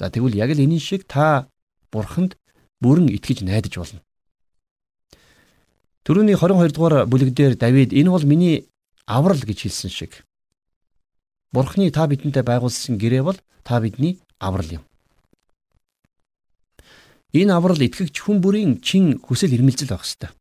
За 0.00 0.08
тэгвэл 0.08 0.32
яг 0.32 0.56
л 0.56 0.64
энэ 0.64 0.80
шиг 0.80 1.04
та 1.04 1.52
бурханд 1.92 2.40
бүрэн 2.80 3.12
итгэж 3.12 3.44
найдаж 3.44 3.76
болно. 3.76 4.00
Төрөний 6.08 6.40
22 6.40 6.72
дугаар 6.72 7.04
бүлэг 7.04 7.36
дээр 7.36 7.60
Давид 7.60 7.92
энэ 7.92 8.08
бол 8.08 8.24
миний 8.24 8.64
аврал 9.04 9.36
гэж 9.36 9.68
хэлсэн 9.68 9.92
шиг. 9.92 10.24
Бурхны 11.52 11.92
та 11.92 12.08
бидэнтэй 12.08 12.40
байгуулсан 12.40 12.96
гэрээ 12.96 13.22
бол 13.28 13.36
та 13.60 13.76
бидний 13.84 14.24
аврал 14.40 14.80
юм. 14.80 14.84
Энэ 17.36 17.52
аврал 17.52 17.76
итгэгч 17.76 18.24
хүн 18.24 18.40
бүрийн 18.40 18.80
чин 18.80 19.20
хүсэл 19.20 19.52
эрмэлзэл 19.52 19.92
байх 19.92 20.08
ёстой. 20.08 20.32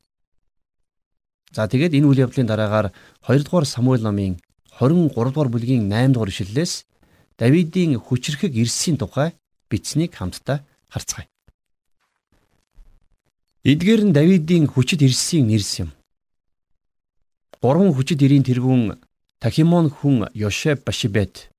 За 1.52 1.68
тэгээд 1.68 2.00
энэ 2.00 2.08
үйл 2.08 2.24
явдлын 2.24 2.48
дараагаар 2.48 2.96
2 3.28 3.44
дугаар 3.44 3.68
Самуэль 3.68 4.08
номын 4.08 4.40
23 4.80 5.12
дугаар 5.12 5.52
бүлгийн 5.52 5.92
8 5.92 6.16
дугаар 6.16 6.32
ишлэлээс 6.32 6.88
Давидын 7.36 8.00
хүчрхэг 8.00 8.56
ирсийн 8.56 8.96
тухай 8.96 9.36
бичсэнийг 9.70 10.12
хамтдаа 10.16 10.66
харцгаая. 10.90 11.30
Эдгээр 13.64 14.02
нь 14.08 14.16
Давидын 14.16 14.66
хүчит 14.68 15.02
ирсийн 15.06 15.48
нэрс 15.48 15.84
юм. 15.84 15.90
Гурван 17.62 17.92
хүчит 17.94 18.24
ирийн 18.24 18.48
тэргүүн 18.48 18.98
Тахимон 19.40 19.88
хүн 19.92 20.28
Йошеб 20.34 20.84
Башибет. 20.88 21.52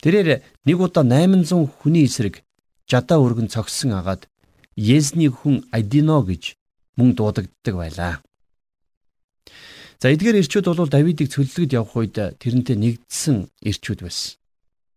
Тэрээр 0.00 0.40
нэг 0.64 0.78
удаа 0.80 1.04
800 1.04 1.68
хүний 1.80 2.04
эсрэг 2.04 2.44
жадаа 2.88 3.20
өргөн 3.20 3.52
цогсон 3.52 3.92
агаад 3.96 4.28
Есний 4.76 5.28
хүн 5.28 5.64
Адино 5.72 6.24
гэж 6.24 6.56
мөн 6.96 7.12
дуудагддаг 7.16 7.74
байлаа. 7.76 8.14
За 10.00 10.08
эдгээр 10.08 10.40
ирчүүд 10.40 10.72
бол 10.72 10.88
Давидыг 10.88 11.28
цөллөгд 11.28 11.76
явах 11.76 11.96
үед 11.96 12.16
тэрнтэй 12.40 12.76
нэгдсэн 12.80 13.52
ирчүүд 13.60 14.00
байсан. 14.00 14.39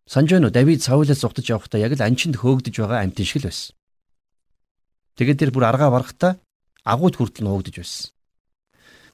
Санж 0.07 0.31
байна 0.31 0.48
уу 0.48 0.53
Давид 0.53 0.83
Саулаас 0.83 1.19
зугтаж 1.24 1.48
явахдаа 1.48 1.79
яг 1.79 1.95
л 1.95 2.03
анчинд 2.03 2.36
хөөгдөж 2.36 2.75
байгаа 2.75 3.07
амтэн 3.07 3.25
шиг 3.25 3.43
л 3.43 3.48
байсан. 3.48 3.75
Тэгээд 5.15 5.39
тэр 5.39 5.51
бүр 5.55 5.63
аргаа 5.63 5.89
барахтаа 5.95 6.31
агууд 6.83 7.15
хүртэл 7.15 7.48
нуугдж 7.48 7.79
байсан. 7.79 8.12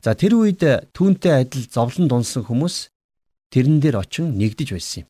За 0.01 0.17
тэр 0.17 0.33
үед 0.39 0.61
түүнтэй 0.95 1.45
адил 1.45 1.69
зовлон 1.69 2.09
дунсан 2.09 2.41
хүмүүс 2.47 2.89
тэрэн 3.53 3.77
дээр 3.77 4.01
очин 4.01 4.33
нэгдэж 4.33 4.73
байсан 4.73 5.05
юм. 5.05 5.07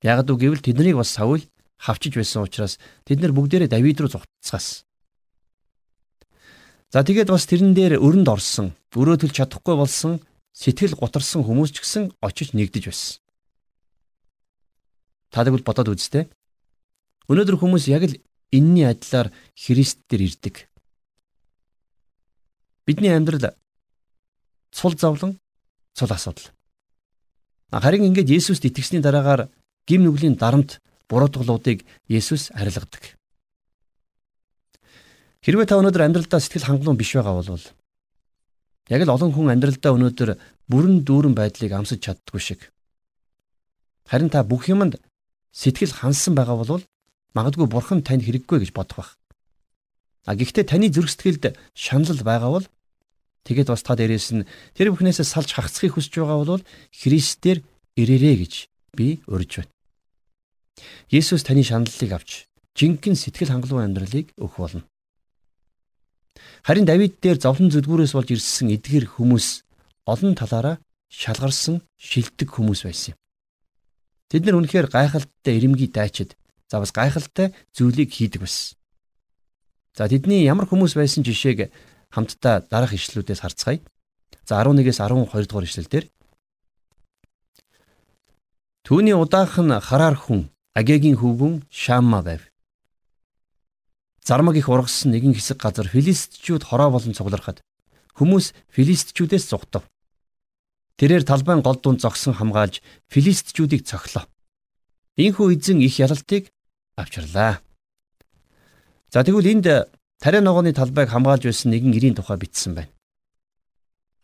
Ягд 0.00 0.30
үг 0.32 0.40
гэвэл 0.40 0.64
тэднийг 0.64 0.96
бас 0.96 1.12
Саул 1.12 1.44
хавчиж 1.76 2.16
байсан 2.16 2.46
учраас 2.46 2.78
тэд 3.04 3.20
нар 3.20 3.36
бүгдээрээ 3.36 3.68
Давид 3.68 4.00
руу 4.00 4.08
зугтцгаасан. 4.08 4.86
За 6.94 7.04
тэгээд 7.04 7.28
бас 7.28 7.44
тэрэн 7.44 7.74
дээр 7.74 7.98
өрөнд 8.00 8.28
орсон, 8.30 8.72
өрөөтөл 8.94 9.34
чадахгүй 9.34 9.76
болсон, 9.76 10.22
сэтгэл 10.54 10.96
гутарсан 10.96 11.42
хүмүүс 11.44 11.74
ч 11.74 11.82
гэсэн 11.82 12.04
очиж 12.22 12.54
нэгдэж 12.54 12.88
байсан. 12.88 13.25
Та 15.36 15.44
тэгвэл 15.44 15.68
бодоод 15.68 15.92
үзтээ. 15.92 16.32
Өнөөдөр 17.28 17.60
хүмүүс 17.60 17.92
яг 17.92 18.08
л 18.08 18.16
энэний 18.56 18.88
адилаар 18.88 19.28
Христ 19.52 20.00
дээр 20.08 20.32
ирдэг. 20.32 20.64
Бидний 22.88 23.12
амьдрал 23.12 23.52
цул 24.72 24.96
зовлон, 24.96 25.36
цул 25.92 26.08
асуудал. 26.08 26.56
Харин 27.68 28.08
ингээд 28.08 28.32
Есүст 28.32 28.64
итгэсний 28.64 29.04
дараагаар 29.04 29.52
гим 29.84 30.08
нүглийн 30.08 30.40
дарамт 30.40 30.80
буруутгалуудыг 31.04 31.84
Есүс 32.08 32.48
арилгадаг. 32.56 33.20
Хэрвээ 35.44 35.68
та 35.68 35.76
өнөөдөр 35.76 36.00
амьдралдаа 36.00 36.40
сэтгэл 36.40 36.64
хангалуун 36.64 36.96
биш 36.96 37.12
байгаа 37.12 37.44
бол 37.44 37.60
яг 38.88 39.00
л 39.04 39.12
олон 39.12 39.36
хүн 39.36 39.52
амьдралдаа 39.52 39.92
өнөөдөр 40.00 40.40
бүрэн 40.64 41.04
дүүрэн 41.04 41.36
байдлыг 41.36 41.76
амсаж 41.76 42.00
чаддгүй 42.00 42.40
шиг. 42.40 42.72
Харин 44.08 44.32
та 44.32 44.40
бүх 44.40 44.72
юмд 44.72 44.96
сэтгэл 45.56 45.92
хансан 45.96 46.36
байгаа 46.36 46.56
бол 46.60 46.84
магадгүй 47.32 47.66
бурхан 47.72 48.04
танд 48.04 48.28
хэрэггүй 48.28 48.60
гэж 48.60 48.70
бодох 48.76 48.96
байх. 49.00 49.10
А 50.28 50.36
гэхдээ 50.36 50.64
таны 50.68 50.92
зүрх 50.92 51.08
сэтгэлд 51.08 51.56
шанал 51.72 52.20
байгаа 52.20 52.50
бол 52.60 52.66
тэгээд 53.48 53.72
бас 53.72 53.80
та 53.80 53.96
дээрээс 53.96 54.28
нь 54.36 54.46
тэр 54.76 54.92
бүхнээсээ 54.92 55.24
салж 55.24 55.56
хагацхыг 55.56 55.96
хүсэж 55.96 56.12
байгаа 56.20 56.60
бол 56.60 56.64
Христээр 56.92 57.64
ирээрээ 57.96 58.36
гэж 58.42 58.54
би 58.92 59.24
урьж 59.24 59.64
байна. 59.64 59.72
Есүс 61.08 61.40
таны 61.46 61.64
шаналлыг 61.64 62.12
авч 62.12 62.30
жинхэнэ 62.76 63.16
сэтгэл 63.16 63.52
хангалуун 63.56 63.86
амьдралыг 63.96 64.36
өгөх 64.36 64.60
болно. 64.60 64.84
Харин 66.66 66.84
Давид 66.84 67.16
дээр 67.22 67.40
зовлон 67.40 67.72
зүдгүүрээс 67.72 68.12
болж 68.12 68.28
ирсэн 68.34 68.76
эдгэр 68.76 69.08
хүмүүс 69.16 69.64
олон 70.04 70.34
талаараа 70.36 70.76
шалгарсан 71.08 71.80
шилдэг 71.96 72.50
хүмүүс 72.52 72.84
байсан 72.84 73.14
юм. 73.14 73.18
Тэд 74.30 74.42
нар 74.44 74.58
үнэхээр 74.58 74.90
гайхалтай 74.90 75.58
эрэмгий 75.58 75.90
дайчид 75.90 76.36
За 76.68 76.80
бас 76.80 76.90
гайхалтай 76.90 77.54
зүйлийг 77.72 78.10
хийдэг 78.10 78.42
байсан. 78.42 78.74
За 79.94 80.08
тэдний 80.10 80.42
ямар 80.42 80.66
хүмүүс 80.66 80.98
байсан 80.98 81.22
жишээг 81.22 81.70
хамтдаа 82.10 82.66
дараах 82.66 82.92
ишлүүдээс 82.92 83.40
харцгаая. 83.40 83.80
За 84.42 84.58
11-ээс 84.58 84.98
12 84.98 85.46
дугаар 85.46 85.66
ишлэлдэр 85.66 86.10
Түүний 88.82 89.14
удаахан 89.14 89.78
хараар 89.78 90.18
хүн 90.18 90.50
Агегийн 90.74 91.18
хөвгүн 91.18 91.62
Шамма 91.70 92.22
байв. 92.22 92.42
Зармаг 94.26 94.58
их 94.58 94.68
ургасан 94.68 95.14
нэгэн 95.14 95.34
хэсэг 95.38 95.62
газар 95.62 95.86
филистичүүд 95.86 96.66
хороо 96.66 96.90
болон 96.90 97.14
цуглархад 97.14 97.62
хүмүүс 98.18 98.54
филистичүүдээс 98.74 99.46
зугтав. 99.54 99.86
Тэрээр 100.96 101.24
талбайн 101.28 101.60
гол 101.60 101.76
дунд 101.76 102.00
зогсон 102.00 102.32
хамгаалж 102.32 102.80
филистичүүдийг 103.12 103.84
цохлоо. 103.84 104.24
Ийхүү 105.20 105.56
эзэн 105.56 105.84
их 105.84 106.00
ялалтыг 106.00 106.48
авчирлаа. 106.96 107.60
За 109.12 109.20
тэгвэл 109.20 109.52
энд 109.52 109.66
тариа 110.20 110.40
ногооны 110.40 110.72
талбайг 110.72 111.12
хамгаалж 111.12 111.44
байсан 111.44 111.72
нэгэн 111.72 111.92
ирийн 111.92 112.16
тухай 112.16 112.40
бичсэн 112.40 112.72
байна. 112.74 112.92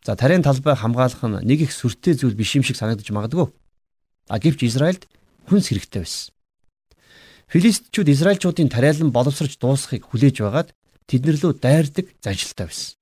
За 0.01 0.17
тариан 0.17 0.41
талбай 0.41 0.73
хамгаалах 0.75 1.21
нь 1.21 1.45
нэг 1.45 1.69
их 1.69 1.71
сүртэй 1.71 2.17
зүйл 2.17 2.33
биш 2.33 2.57
юм 2.57 2.65
шиг 2.65 2.77
санагдаж 2.77 3.05
магадгүй. 3.13 3.53
А 4.27 4.39
гэвч 4.41 4.65
Израильд 4.65 5.05
хүнс 5.45 5.69
хэрэгтэй 5.69 6.01
байсан. 6.01 6.33
Филистичүүд 7.53 8.09
Израильчуудын 8.09 8.73
тариалан 8.73 9.13
боловсрч 9.13 9.61
дуусахыг 9.61 10.09
хүлээж 10.09 10.41
байгаад 10.41 10.73
тэднэр 11.05 11.37
лөө 11.37 11.53
дайрдаг 11.61 12.09
заншилтай 12.17 12.65
байсан. 12.65 12.97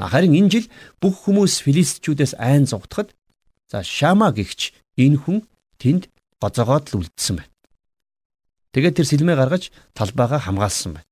Харин 0.00 0.32
энэ 0.32 0.50
жил 0.50 0.66
бүх 0.96 1.28
хүмүүс 1.28 1.60
филистичүүдээс 1.60 2.40
айн 2.40 2.64
зугтахад 2.64 3.12
за 3.68 3.84
Шама 3.84 4.32
гихч 4.32 4.72
энэ 4.96 5.20
хүн 5.20 5.38
тэнд 5.76 6.08
гоцоогоод 6.40 6.88
л 6.96 7.04
үлдсэн 7.04 7.44
байна. 7.44 7.52
Тэгээд 8.72 8.96
тэр 8.96 9.06
сэлмээ 9.06 9.36
гаргаж 9.36 9.68
талбайгаа 9.92 10.40
хамгаалсан 10.40 10.96
байна. 10.96 11.08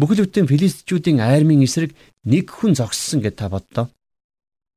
Бүхэл 0.00 0.24
бүтэн 0.24 0.48
филистичүүдийн 0.48 1.20
айрмын 1.20 1.64
эсрэг 1.64 1.92
нэг 2.24 2.48
хүн 2.48 2.72
зогссон 2.72 3.20
гэж 3.20 3.34
та 3.36 3.52
боддоо. 3.52 3.92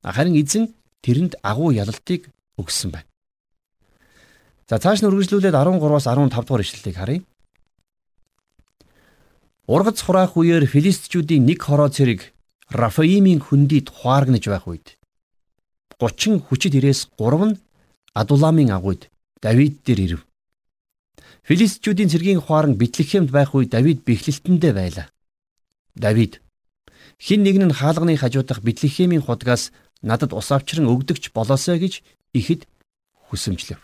Харин 0.04 0.36
эзэн 0.36 0.76
тэрэнд 1.04 1.40
агуу 1.44 1.72
ялалтыг 1.72 2.28
өгсөн 2.60 2.92
байна. 2.92 3.08
За 4.68 4.80
цааш 4.80 5.00
нь 5.00 5.08
үргэлжлүүлээд 5.08 5.56
13-аас 5.56 6.08
15 6.08 6.44
дугаар 6.44 6.64
ишлэлийг 6.64 6.98
харъя. 7.00 7.22
Ургац 9.68 10.02
хураах 10.02 10.34
үеэр 10.40 10.66
филистичүүдийн 10.66 11.46
нэг 11.46 11.62
хороо 11.62 11.92
цэрэг 11.92 12.32
Рафаимийн 12.70 13.42
хөндөд 13.42 13.90
хуааргнаж 13.90 14.46
байх 14.46 14.70
үед 14.70 14.88
30 15.98 16.46
хүчит 16.46 16.78
ирээс 16.78 17.10
3 17.18 17.50
нь 17.50 17.58
Адуламын 18.14 18.70
агуйд 18.70 19.10
Давид 19.42 19.82
дээр 19.82 20.00
ирэв. 20.06 20.22
Филистичүүдийн 21.50 22.14
цэргийн 22.14 22.42
хуаран 22.46 22.78
Битлехемд 22.78 23.34
байх 23.34 23.58
үе 23.58 23.66
Давид 23.66 24.06
бэхлэлтэндээ 24.06 24.74
байлаа. 24.78 25.10
Давид 25.98 26.46
хин 27.18 27.42
нэг 27.42 27.58
нь 27.58 27.74
хаалганы 27.74 28.14
хажуудах 28.22 28.62
Битлехемийн 28.62 29.26
худгаас 29.26 29.74
надад 30.06 30.38
ус 30.38 30.54
авчран 30.54 30.86
өгдөгч 30.94 31.34
болоосой 31.34 31.82
гэж 31.82 32.06
ихэд 32.38 32.70
хүсэмжлэв. 33.34 33.82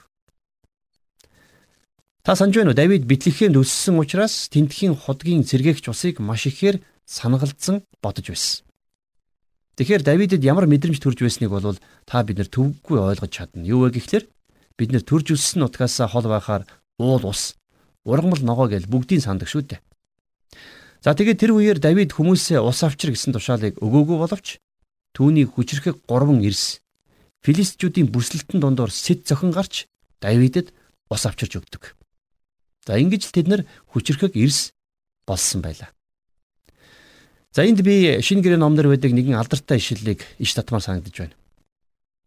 Та 2.22 2.38
санаж 2.38 2.54
байна 2.54 2.70
уу? 2.70 2.78
Давид 2.78 3.10
Битлехемд 3.10 3.58
өссөн 3.58 3.98
учраас 3.98 4.46
тентхийн 4.54 4.94
худгийн 4.94 5.42
зэрэгч 5.42 5.90
усыг 5.90 6.22
маш 6.22 6.46
ихээр 6.46 6.86
санагалдсан 7.10 7.82
бодож 7.98 8.30
байсан. 8.30 8.66
Тэгэхээр 9.76 10.08
Давидэд 10.08 10.44
ямар 10.48 10.72
мэдрэмж 10.72 11.04
төрж 11.04 11.20
байсныг 11.20 11.52
бол 11.52 11.76
та 12.08 12.24
бид 12.24 12.40
нар 12.40 12.48
төвөггүй 12.48 12.96
ойлгож 12.96 13.32
чадна. 13.32 13.68
Юу 13.68 13.84
вэ 13.84 14.00
гэхлээр 14.00 14.24
бид 14.80 14.90
нар 14.96 15.04
төрж 15.04 15.36
өссөн 15.36 15.68
утгаас 15.68 16.00
хол 16.00 16.24
байхаар 16.32 16.64
уул 16.96 17.24
ус, 17.28 17.60
ургамал 18.08 18.40
ногоо 18.40 18.72
гэж 18.72 18.88
бүгдийг 18.88 19.20
сандаг 19.20 19.52
шүү 19.52 19.76
дээ. 19.76 19.84
За 21.04 21.12
тэгээд 21.12 21.40
тэр 21.44 21.52
үеэр 21.60 21.80
Давид 21.84 22.16
хүмүүсээ 22.16 22.64
ус 22.64 22.80
авчир 22.88 23.12
гэсэн 23.12 23.36
тушаалыг 23.36 23.76
өгөөгүй 23.84 24.18
боловч 24.20 24.64
түүний 25.12 25.44
хүчрэхэг 25.44 26.08
гурван 26.08 26.40
эрс 26.44 26.80
Филистичүүдийн 27.44 28.10
бүсэлтэн 28.10 28.64
дундуур 28.64 28.90
сэт 28.90 29.28
зохин 29.28 29.52
гарч 29.52 29.92
Давидэд 30.24 30.72
ус 31.12 31.24
авчирч 31.28 31.60
өгдөг. 31.60 31.94
За 32.88 32.98
ингэж 32.98 33.30
л 33.30 33.36
тэд 33.36 33.48
нар 33.52 33.62
хүчрэхэг 33.92 34.34
эрс 34.40 34.74
болсон 35.28 35.62
байлаа. 35.62 35.95
За 37.56 37.64
энд 37.64 37.80
би 37.88 38.20
шинэ 38.20 38.44
гэрээ 38.44 38.60
номдор 38.60 38.92
байдаг 38.92 39.16
нэгэн 39.16 39.40
алдартай 39.40 39.80
ишлэлийг 39.80 40.28
иш 40.44 40.52
татмаар 40.52 40.84
санагдаж 40.84 41.16
байна. 41.16 41.36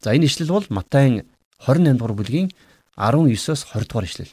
За 0.00 0.16
энэ 0.16 0.24
ишлэл 0.24 0.56
бол 0.56 0.64
Матай 0.72 1.28
28 1.60 2.00
дугаар 2.00 2.16
бүлгийн 2.16 2.48
19-оос 2.96 3.68
20 3.68 3.92
дугаар 3.92 4.08
ишлэл. 4.08 4.32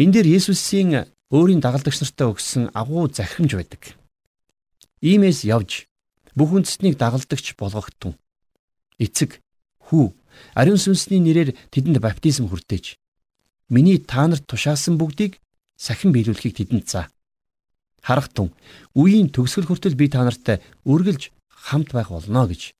Энэ 0.00 0.12
дээр 0.16 0.40
Есүсийн 0.40 1.12
өөрийн 1.28 1.60
дагалдагч 1.60 2.00
нартай 2.00 2.26
өгсөн 2.32 2.72
агуу 2.72 3.12
захирамж 3.12 3.52
байдаг. 3.52 3.82
Иймээс 5.04 5.44
явж 5.44 5.84
бүх 6.32 6.56
үндэстнийг 6.56 6.96
дагалдагч 6.96 7.52
болгохтун. 7.60 8.16
Эцэг, 8.96 9.44
хүү, 9.92 10.16
ариун 10.56 10.80
сүнсний 10.80 11.20
нэрээр 11.20 11.52
тэдэнд 11.68 12.00
баптизм 12.00 12.48
хүртээж 12.48 12.96
Миний 13.70 13.98
та 14.02 14.26
нарт 14.26 14.48
тушаасан 14.50 14.98
бүгдийг 14.98 15.38
сахин 15.76 16.10
биелүүлэхийг 16.10 16.56
тэдэнд 16.58 16.88
заа. 16.90 17.06
Харах 18.00 18.28
тун 18.32 18.50
үеийн 18.96 19.28
төгсгөл 19.28 19.68
хүртэл 19.68 19.96
би 19.96 20.08
та 20.08 20.24
нартай 20.24 20.60
үргэлж 20.88 21.30
хамт 21.48 21.92
байх 21.92 22.08
болно 22.08 22.48
гэж 22.48 22.72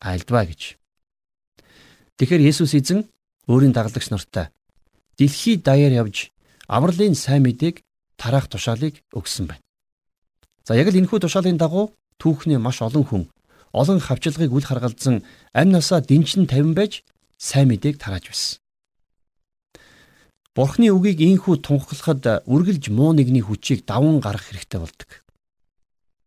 айлдваа 0.00 0.44
гэж. 0.44 0.76
Тэгэхээр 2.20 2.46
Есүс 2.52 2.76
эзэн 2.76 3.08
өөрийн 3.48 3.72
дагалдагч 3.72 4.12
нартай 4.12 4.52
дэлхий 5.16 5.56
даяар 5.56 6.04
явж 6.04 6.30
авралын 6.68 7.16
сайн 7.16 7.42
мэдээг 7.48 7.82
тараах 8.20 8.46
тушаалыг 8.52 9.00
өгсөн 9.14 9.48
байна. 9.48 9.64
За 10.68 10.76
яг 10.76 10.92
л 10.92 10.98
энэхүү 11.00 11.24
тушаалын 11.24 11.56
дагуу 11.56 11.96
түүхний 12.20 12.60
маш 12.60 12.84
олон 12.84 13.04
хүн 13.08 13.24
олон 13.72 13.98
хавчлагыг 14.04 14.52
үл 14.52 14.66
харгалзан 14.68 15.24
амь 15.56 15.72
насаа 15.72 16.04
дэнчин 16.04 16.46
тавин 16.46 16.74
байж 16.74 17.02
сайн 17.38 17.72
мэдээг 17.72 17.96
тарааж 17.96 18.28
байсан. 18.28 18.60
Бурхны 20.58 20.90
үгийг 20.90 21.22
ийхүү 21.22 21.62
тунхаглахад 21.62 22.42
үргэлж 22.50 22.90
муу 22.90 23.14
нэгний 23.14 23.46
хүчийг 23.46 23.86
даван 23.86 24.18
гаргах 24.18 24.50
хэрэгтэй 24.50 24.82
болдог. 24.82 25.06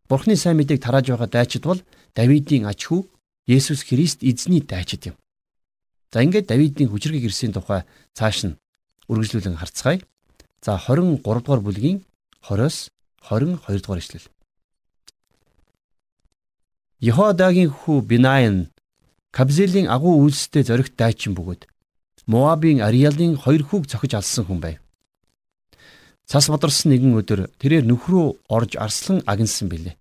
Бурхны 0.08 0.40
сайн 0.40 0.56
мэдээг 0.56 0.80
тарааж 0.80 1.12
байгаа 1.12 1.28
дайчид 1.28 1.68
бол 1.68 1.84
Давидын 2.16 2.64
аж 2.64 2.80
хүү 2.88 3.12
Есүс 3.44 3.84
Христ 3.84 4.24
эзний 4.24 4.64
дайчид 4.64 5.12
юм. 5.12 5.16
За 6.08 6.24
ингээд 6.24 6.48
Давидын 6.48 6.88
хүчрэг 6.88 7.20
ирсийн 7.28 7.52
тухай 7.52 7.84
цааш 8.16 8.48
нь 8.48 8.56
үргэлжлүүлэн 9.12 9.60
харцгаая. 9.60 10.00
За 10.64 10.80
23 10.80 11.20
дугаар 11.20 11.60
бүлгийн 11.60 12.00
20-оос 12.40 12.88
22 13.28 13.84
дугаар 13.84 14.00
ишлэл. 14.00 14.32
Йеходагийн 17.04 17.68
хүү 17.68 18.00
Бинайн 18.00 18.72
Кабзелийн 19.28 19.92
агуу 19.92 20.24
үйлстэй 20.24 20.64
зоригт 20.64 20.96
дайчин 20.96 21.36
бөгөөд 21.36 21.68
Моабын 22.26 22.80
Ариалын 22.80 23.36
хоёр 23.36 23.62
хүүг 23.66 23.86
цохиж 23.90 24.14
алсан 24.14 24.44
хүн 24.46 24.60
байв. 24.60 24.78
Цас 26.26 26.46
бодрсон 26.48 26.94
нэгэн 26.94 27.18
өдөр 27.18 27.40
тэрээр 27.58 27.84
нөхрөө 27.86 28.46
орж 28.48 28.78
арслан 28.78 29.22
агнсан 29.26 29.68
билээ. 29.68 29.98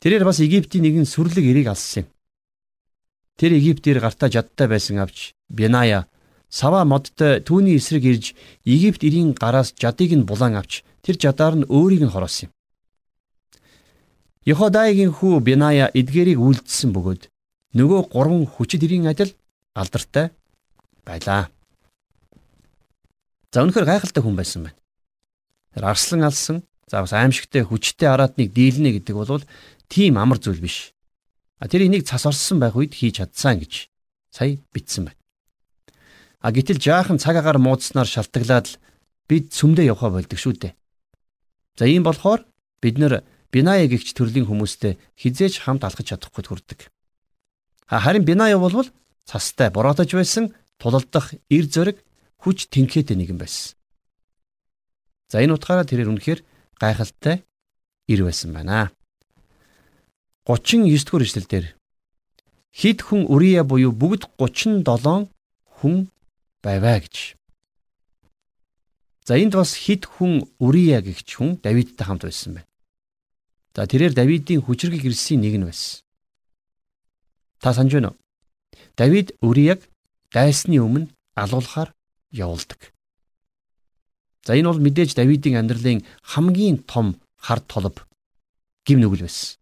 Тэрээр 0.00 0.24
бас 0.24 0.40
Египтийн 0.40 0.84
нэгэн 0.84 1.04
сүрлэг 1.04 1.44
эрийг 1.44 1.68
алсан 1.68 2.04
юм. 2.04 2.08
Тэр 3.36 3.52
Египтээр 3.60 4.00
гартаа 4.00 4.32
жадтай 4.32 4.66
байсан 4.68 4.98
авч 5.04 5.36
Бяная 5.48 6.08
сава 6.48 6.84
модтой 6.84 7.40
түүний 7.40 7.76
эсрэг 7.76 8.04
ирж 8.04 8.34
Египт 8.64 9.04
эрийн 9.04 9.34
гараас 9.34 9.74
жадыг 9.76 10.14
нь 10.14 10.24
булан 10.24 10.54
авч 10.56 10.84
тэр 11.02 11.16
жадаар 11.20 11.54
нь 11.58 11.68
өөрийг 11.68 12.06
нь 12.06 12.14
хороосон 12.14 12.48
юм. 12.48 12.52
Йеходаигийн 14.46 15.12
хүү 15.12 15.40
Бяная 15.40 15.90
эдгэрийг 15.92 16.38
үйлдэлсэн 16.40 16.90
бөгөөд 16.94 17.22
нөгөө 17.74 18.00
гурван 18.12 18.46
хүчит 18.46 18.86
эрийн 18.86 19.10
адил 19.10 19.34
алдартай 19.74 20.30
байлаа. 21.04 21.52
За 23.52 23.62
өнөхөр 23.62 23.86
гайхалтай 23.86 24.22
хүн 24.24 24.34
байсан 24.34 24.66
байна. 24.66 24.78
Тэр 25.76 25.84
арслан 25.86 26.26
алсан, 26.26 26.56
за 26.90 27.04
бас 27.04 27.12
аимшигтай 27.14 27.62
хүчтэй 27.62 28.08
араатныг 28.10 28.50
дийлнэ 28.50 28.98
гэдэг 28.98 29.14
бол 29.14 29.44
тийм 29.88 30.18
амар 30.18 30.42
зүйл 30.42 30.58
биш. 30.58 30.90
А 31.62 31.68
тэр 31.68 31.86
энийг 31.86 32.02
цас 32.08 32.26
орсон 32.26 32.58
байх 32.58 32.74
үед 32.74 32.98
хийж 32.98 33.22
чадсан 33.22 33.62
гэж 33.62 33.88
сая 34.34 34.58
бичсэн 34.74 35.06
байна. 35.06 35.20
А 36.42 36.52
гэтэл 36.52 36.82
жаахан 36.82 37.22
цаг 37.22 37.38
агаар 37.38 37.62
муудснаар 37.62 38.10
шалтгаглаад 38.10 38.66
л 38.68 38.78
бид 39.30 39.54
сүмдээ 39.54 39.88
явхаа 39.94 40.10
болдог 40.12 40.36
шүү 40.36 40.54
дээ. 40.60 40.74
За 41.78 41.86
ийм 41.86 42.04
болохоор 42.04 42.44
бид 42.82 42.98
нэр 42.98 43.22
Биная 43.54 43.86
гихч 43.86 44.18
төрлийн 44.18 44.50
хүмүүстэй 44.50 44.98
хизээж 45.14 45.62
хамт 45.62 45.86
алхаж 45.86 46.10
чадахгүй 46.10 46.42
хүрдэг. 46.42 46.90
Харин 47.86 48.26
Биная 48.26 48.58
болвол 48.58 48.90
цастай 49.22 49.70
бураатаж 49.70 50.10
байсан 50.10 50.50
тулалдах 50.80 51.34
эр 51.50 51.66
зориг 51.66 51.98
хүч 52.42 52.68
тэнхээтэй 52.72 53.16
нэгэн 53.16 53.38
байсан. 53.38 53.76
За 55.30 55.40
энэ 55.42 55.54
утгаараа 55.56 55.88
тэрээр 55.88 56.12
үнэхээр 56.12 56.40
гайхалтай 56.78 57.44
ир 58.06 58.20
байсан 58.24 58.52
байна. 58.52 58.92
39 60.44 60.92
дугаар 61.08 61.24
ишлэлдэр 61.24 61.64
хид 62.74 63.00
хүн 63.00 63.24
Урия 63.30 63.64
буюу 63.64 63.94
бүгд 63.94 64.28
37 64.36 65.30
хүн 65.80 65.96
байваа 66.60 67.00
гэж. 67.00 67.38
За 69.24 69.40
энд 69.40 69.54
бас 69.56 69.72
хид 69.72 70.04
хүн 70.04 70.44
Урия 70.60 71.00
гэгч 71.00 71.40
хүн 71.40 71.56
Давидтай 71.64 72.04
хамт 72.04 72.28
байсан 72.28 72.60
байна. 72.60 72.68
За 73.74 73.86
тэрээр 73.86 74.12
Давидын 74.12 74.60
хүчрэг 74.60 75.00
ирсийн 75.00 75.40
нэг 75.40 75.54
нь 75.56 75.64
байсан. 75.64 76.04
Та 77.64 77.72
санаж 77.72 77.92
байна 77.96 78.10
уу? 78.12 78.18
Давид 79.00 79.32
Урияг 79.40 79.80
дайсны 80.34 80.82
өмнө 80.82 81.08
алуулахаар 81.38 81.94
явуулдаг. 82.34 82.90
За 84.44 84.58
энэ 84.58 84.68
бол 84.68 84.82
мэдээж 84.82 85.14
Давидын 85.14 85.62
амьдралын 85.62 86.04
хамгийн 86.22 86.82
том 86.84 87.16
хар 87.38 87.60
толб 87.64 88.02
гим 88.84 89.00
нүгэл 89.00 89.24
байсан. 89.24 89.56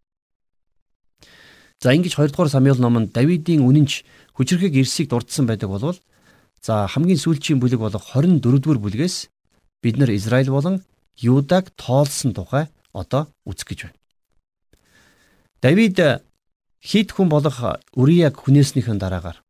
За 1.78 1.92
ингэж 1.94 2.16
2 2.16 2.32
дугаар 2.32 2.50
Самуэль 2.50 2.80
номонд 2.80 3.12
Давидын 3.12 3.62
үнэнч 3.62 4.02
хүчрхэг 4.34 4.74
ирсийг 4.74 5.12
дурдсан 5.12 5.46
байдаг 5.46 5.68
болвол 5.70 5.98
за 6.64 6.88
хамгийн 6.88 7.20
сүүлчийн 7.20 7.60
бүлэг 7.60 7.78
болох 7.78 8.02
24 8.16 8.40
дугаар 8.40 8.80
бүлгээс 8.80 9.28
бид 9.82 9.96
нар 9.98 10.10
Израиль 10.10 10.50
болон 10.50 10.82
Юдаг 11.20 11.70
тоолсон 11.76 12.32
тухай 12.32 12.66
одоо 12.92 13.28
үзэх 13.44 13.68
гэж 13.68 13.80
байна. 13.84 13.98
Давид 15.62 15.98
хид 16.82 17.08
хүн 17.12 17.28
болох 17.28 17.60
Урияг 17.94 18.34
хүнээснийхэн 18.40 18.98
дараагаар 18.98 19.42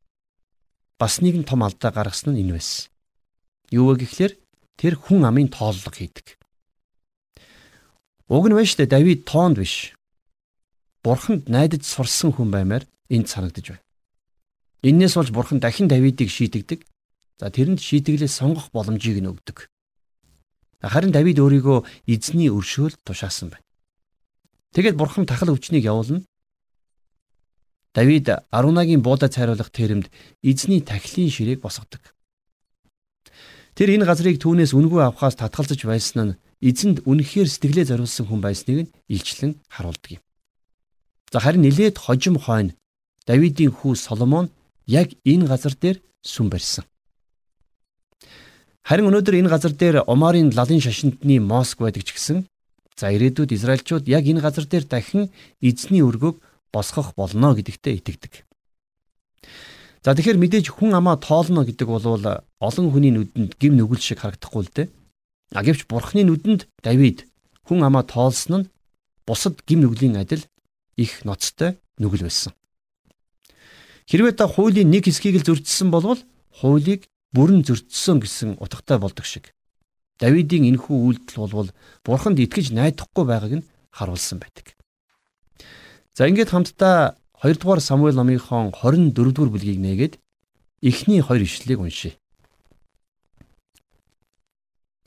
бас 1.03 1.19
нэгэн 1.19 1.43
том 1.43 1.67
алдаа 1.67 1.91
гаргасан 1.91 2.39
нь 2.39 2.47
энэ 2.47 2.55
байсан. 2.63 2.87
Юу 3.75 3.91
вэ 3.91 4.07
гэхлээр 4.07 4.39
тэр 4.79 4.95
хүн 4.95 5.27
амын 5.27 5.51
тооллого 5.51 5.91
хийдэг. 5.91 6.39
Уг 8.31 8.47
нь 8.47 8.55
байна 8.55 8.71
штэ 8.71 8.87
Давид 8.87 9.27
тоонд 9.27 9.59
биш. 9.59 9.99
Бурханд 11.03 11.51
найдаж 11.51 11.83
сурсан 11.83 12.31
хүн 12.31 12.55
баймаар 12.55 12.87
энд 13.11 13.27
санагдаж 13.27 13.75
байна. 13.75 13.87
Иннээс 14.87 15.19
болж 15.19 15.35
бурхан 15.35 15.59
дахин 15.59 15.91
Давидыг 15.91 16.31
шийдэгдэг. 16.31 16.87
За 17.43 17.51
тэрэнд 17.51 17.83
шийдэглээ 17.83 18.31
сонгох 18.31 18.71
боломжийг 18.71 19.19
нь 19.19 19.27
өгдөг. 19.27 19.67
Харин 20.87 21.11
Давид 21.11 21.43
өөрийгөө 21.43 21.83
эзний 22.07 22.47
өршөөл 22.47 22.95
тушаасан 23.03 23.51
байна. 23.51 23.67
Тэгэд 24.71 24.95
бурхан 24.95 25.27
тахал 25.27 25.51
өвчнийг 25.51 25.83
явуулна. 25.83 26.23
Давид 27.95 28.29
Арунагийн 28.51 29.03
буудад 29.03 29.33
цайруулах 29.35 29.69
тэрэнд 29.69 30.09
эзний 30.43 30.81
тахилын 30.81 31.29
ширээг 31.29 31.61
босгодог. 31.61 32.01
Тэр 33.77 33.93
энэ 33.97 34.09
газрыг 34.09 34.41
түүнээс 34.41 34.73
үнгүй 34.73 35.01
авахаас 35.05 35.37
татгалзаж 35.37 35.85
байсан 35.85 36.21
нь 36.25 36.37
эзэнд 36.61 37.05
үнэхээр 37.05 37.49
сэтгэлээ 37.49 37.87
зориулсан 37.93 38.25
хүн 38.29 38.41
байсныг 38.41 38.79
нь 38.89 38.93
илчлэн 39.13 39.61
харуулдаг 39.69 40.21
юм. 40.21 40.23
За 41.33 41.41
харин 41.41 41.65
нилээд 41.65 41.97
хожим 42.01 42.37
хойно 42.41 42.73
Давидын 43.27 43.71
хүү 43.71 43.95
Соломон 43.97 44.51
яг 44.87 45.13
энэ 45.25 45.47
газар 45.47 45.75
дээр 45.77 46.01
сүм 46.25 46.51
барьсан. 46.51 46.85
Харин 48.83 49.09
өнөөдөр 49.09 49.39
энэ 49.41 49.53
газар 49.53 49.73
дээр 49.73 49.97
Омарын 50.11 50.51
лалын 50.51 50.83
шашинтны 50.83 51.39
моск 51.39 51.79
байдаг 51.79 52.03
ч 52.03 52.13
гэсэн 52.17 52.39
за 52.99 53.07
ирээдүйд 53.15 53.55
Израильчууд 53.55 54.09
яг 54.11 54.27
энэ 54.27 54.43
газар 54.43 54.67
дээр 54.67 54.85
дахин 54.91 55.31
эзний 55.63 56.03
өргөг 56.03 56.43
босгох 56.73 57.15
болно 57.15 57.55
гэдэгтээ 57.55 57.95
итгэдэг. 58.01 58.35
За 60.03 60.17
тэгэхээр 60.19 60.41
мэдээж 60.43 60.67
хүн 60.75 60.99
амаа 60.99 61.15
тоолно 61.15 61.63
гэдэг 61.63 61.87
бол 61.87 62.03
олон 62.03 62.87
хүний 62.91 63.15
нүдэнд 63.15 63.55
гим 63.61 63.79
нүгэл 63.79 64.03
шиг 64.03 64.19
харагдахгүй 64.27 64.63
л 64.67 64.75
дээ. 64.75 64.89
А 65.55 65.63
гэвч 65.63 65.87
бурхны 65.87 66.27
нүдэнд 66.27 66.67
Давид 66.83 67.31
хүн 67.63 67.87
амаа 67.87 68.03
тоолсон 68.03 68.67
нь 68.67 68.71
бусад 69.23 69.63
гим 69.63 69.87
нүглийн 69.87 70.19
адил 70.19 70.43
их 70.99 71.23
ноцтой 71.23 71.79
нүгэл 72.03 72.27
байсан. 72.27 72.51
Хэрвээ 74.11 74.35
та 74.35 74.51
хуулийн 74.51 74.91
нэг 74.91 75.07
хэсгийг 75.07 75.39
л 75.39 75.47
зөрчсөн 75.47 75.95
бол 75.95 76.19
хуулийг 76.51 77.07
бүрэн 77.31 77.63
зөрчсөн 77.63 78.19
гэсэн 78.19 78.51
утгатай 78.59 78.99
болдог 78.99 79.23
шиг. 79.23 79.55
Давидын 80.19 80.67
энэхүү 80.67 80.97
үйлдэл 80.99 81.47
бол 81.47 81.71
бурханд 82.03 82.43
итгэж 82.43 82.75
найдахгүй 82.75 83.25
байгааг 83.25 83.53
нь 83.63 83.69
харуулсан 83.95 84.43
байдаг. 84.43 84.75
За 86.15 86.29
ингээд 86.29 86.53
хамтдаа 86.53 87.17
2 87.41 87.57
дугаар 87.57 87.81
Самуэль 87.81 88.15
номынхон 88.15 88.73
24 88.77 89.33
дугаар 89.33 89.51
бүлгийг 89.53 89.81
нээгээд 89.81 90.15
эхний 90.85 91.21
хоёр 91.25 91.43
ишлэлийг 91.43 91.81
уншъя. 91.81 92.13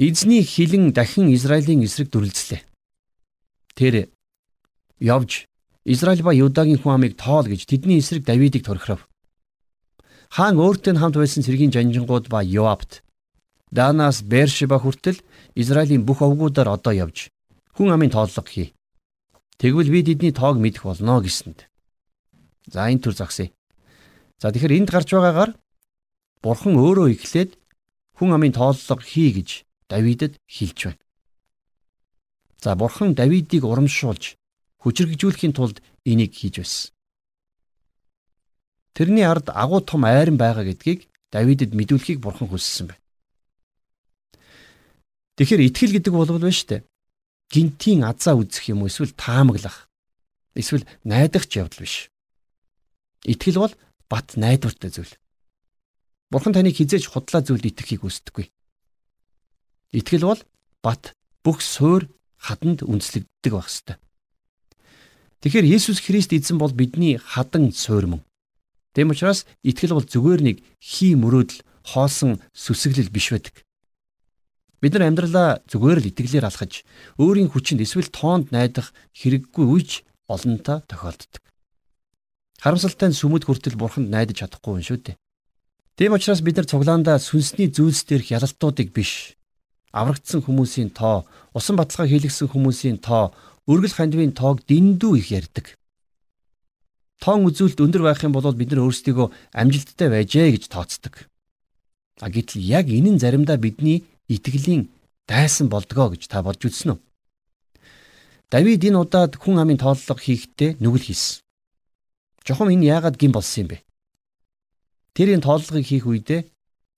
Эзний 0.02 0.42
хилэн 0.42 0.92
дахин 0.98 1.30
Израилийн 1.30 1.86
эсрэг 1.86 2.10
дүрлцлээ. 2.10 2.62
Тэр 3.78 4.10
явж 5.00 5.46
Израиль 5.86 6.26
ба 6.26 6.34
Юдагийн 6.34 6.82
хүн 6.82 6.98
амыг 6.98 7.14
тоол 7.22 7.46
гэж 7.46 7.70
тэдний 7.70 8.02
эсрэг 8.02 8.26
Давидыг 8.26 8.66
торхиров. 8.66 9.06
Хаан 10.34 10.58
өөртөө 10.58 10.98
хамт 10.98 11.22
байсан 11.22 11.46
цэргийн 11.46 11.70
жанжингууд 11.70 12.34
ба 12.34 12.42
Йоабт 12.42 13.06
Данаас 13.70 14.26
Бершеба 14.26 14.82
хүртэл 14.82 15.22
Израилийн 15.54 16.02
бүх 16.02 16.26
овгуудаар 16.26 16.74
одоо 16.74 16.94
явж 17.06 17.30
хүн 17.78 17.94
амын 17.94 18.10
тооллого 18.10 18.50
хий. 18.50 18.74
Тэгвэл 19.58 19.90
би 19.92 20.04
тэдний 20.04 20.34
тоог 20.36 20.60
мэдэх 20.60 20.84
болно 20.84 21.24
гэсэнд. 21.24 21.70
За 22.68 22.92
энэ 22.92 23.00
төр 23.00 23.16
загсъя. 23.16 23.52
За 24.42 24.52
тэгэхээр 24.52 24.84
энд 24.84 24.90
гарч 24.92 25.10
байгаагаар 25.16 25.52
Бурхан 26.44 26.76
өөрөө 26.76 27.16
ихлээд 27.16 27.56
хүн 28.20 28.36
амын 28.36 28.54
тооллого 28.54 29.02
хий 29.02 29.32
гэж 29.32 29.64
Давидэд 29.88 30.36
хэлж 30.46 30.80
байна. 30.92 31.04
За 32.60 32.76
Бурхан 32.76 33.16
Давидыг 33.16 33.64
урамшуулж 33.64 34.36
хүчрэгжүүлэхийн 34.84 35.54
тулд 35.56 35.80
энийг 36.04 36.36
хийж 36.36 36.60
байсан. 36.60 36.92
Тэрний 38.96 39.24
ард 39.24 39.50
агуу 39.50 39.82
том 39.82 40.04
айран 40.06 40.38
байгаа 40.38 40.68
гэдгийг 40.68 41.08
Давидэд 41.32 41.72
мэдүүлэхийг 41.72 42.20
Бурхан 42.20 42.48
хүссэн 42.52 42.92
байна. 42.92 43.04
Тэгэхээр 45.36 45.66
итгэл 45.68 45.96
гэдэг 46.00 46.14
бол 46.14 46.28
шүү 46.28 46.68
дээ. 46.70 46.82
Гинтийн 47.52 48.04
азаа 48.04 48.36
үзэх 48.40 48.70
юм 48.74 48.86
эсвэл 48.86 49.14
таамаглах 49.14 49.86
эсвэл 50.56 50.88
найдах 51.04 51.46
ч 51.46 51.60
явдал 51.62 51.84
биш. 51.84 52.10
Итгэл 53.24 53.60
бол 53.60 53.74
бат 54.10 54.38
найдвартай 54.40 54.90
зүйл. 54.90 55.14
Бурхан 56.32 56.54
таныг 56.54 56.78
хизээж 56.78 57.12
худлаа 57.12 57.42
зүйлд 57.44 57.66
итгэхийг 57.66 58.02
хүсдэггүй. 58.02 58.50
Итгэл 59.94 60.26
бол 60.26 60.42
бат 60.82 61.14
бүх 61.44 61.62
суур 61.62 62.10
хаданд 62.40 62.86
үндэслэгддэг 62.86 63.52
байх 63.54 63.70
ёстой. 63.70 63.98
Тэгэхээр 65.42 65.70
Есүс 65.78 66.02
Христ 66.02 66.34
эзэн 66.34 66.58
бол 66.58 66.74
бидний 66.74 67.18
хадан 67.22 67.70
суур 67.70 68.06
мөн. 68.10 68.22
Тэм 68.94 69.12
учраас 69.12 69.46
итгэл 69.62 69.98
бол 69.98 70.08
зүгээр 70.08 70.42
нэг 70.42 70.58
хий 70.80 71.14
мөрөөдөл 71.20 71.62
хоосон 71.84 72.42
сүсэглэл 72.54 73.14
биш 73.14 73.30
байдаг. 73.34 73.65
Бид 74.86 74.94
нар 74.94 75.10
амьдралаа 75.10 75.66
зүгээр 75.66 75.98
л 76.06 76.10
итгэлээр 76.14 76.46
алхаж 76.46 76.86
өөрийн 77.18 77.50
хүчинд 77.50 77.82
эсвэл 77.82 78.14
тоонд 78.14 78.54
найдах 78.54 78.94
хэрэггүй 79.18 79.66
үеж 79.66 80.06
олонтаа 80.30 80.86
тохиолддог. 80.86 81.42
Харамсалтай 82.62 83.10
нь 83.10 83.18
сүмэд 83.18 83.50
хүртэл 83.50 83.82
бурханд 83.82 84.14
найдаж 84.14 84.46
чадахгүй 84.46 84.78
юм 84.78 84.86
шүү 84.86 85.00
дээ. 85.02 85.18
Тийм 85.98 86.14
учраас 86.14 86.46
бид 86.46 86.62
нар 86.62 86.70
цуглаандаа 86.70 87.18
сүнсний 87.18 87.74
зүйлс 87.74 88.06
дээрх 88.06 88.30
ялалтуудыг 88.30 88.94
биш 88.94 89.34
аврагдсан 89.90 90.46
хүмүүсийн 90.46 90.94
тоо, 90.94 91.26
усан 91.58 91.82
баталгаа 91.82 92.06
хийлгсэн 92.06 92.54
хүмүүсийн 92.54 93.02
тоо, 93.02 93.34
өргөл 93.66 93.98
хандивын 93.98 94.38
тоог 94.38 94.62
дэндүү 94.70 95.14
их 95.18 95.34
ярьдаг. 95.34 95.66
Тоон 97.18 97.50
үзүүлэлт 97.50 97.82
өндөр 97.82 98.06
байх 98.06 98.22
юм 98.22 98.38
бол 98.38 98.54
бид 98.54 98.70
нар 98.70 98.86
өөрсдийгөө 98.86 99.34
амжилттай 99.50 100.14
байжээ 100.14 100.54
гэж 100.54 100.64
тооцдог. 100.70 101.26
А 102.20 102.30
гэтэл 102.30 102.62
яг 102.62 102.86
энэ 102.92 103.16
нь 103.16 103.22
заримдаа 103.24 103.58
бидний 103.58 104.04
итгэлийн 104.30 104.90
дайсан 105.30 105.70
болдгоо 105.70 106.14
гэж 106.14 106.30
та 106.30 106.42
бодж 106.46 106.66
үзсэн 106.66 106.96
үү? 106.96 107.00
Давид 108.50 108.86
энэ 108.86 109.02
удаад 109.02 109.36
хүн 109.42 109.58
амын 109.62 109.82
тооллого 109.82 110.22
хийхдээ 110.22 110.78
нүгэл 110.82 111.08
хийсэн. 111.10 111.42
Жохом 112.46 112.70
энэ 112.70 112.90
яагаад 112.94 113.18
гин 113.18 113.34
болсон 113.34 113.66
юм 113.66 113.70
бэ? 113.74 113.84
Тэр 115.18 115.34
энэ 115.34 115.46
тооллогыг 115.46 115.86
хийх 115.86 116.06
үедээ 116.06 116.46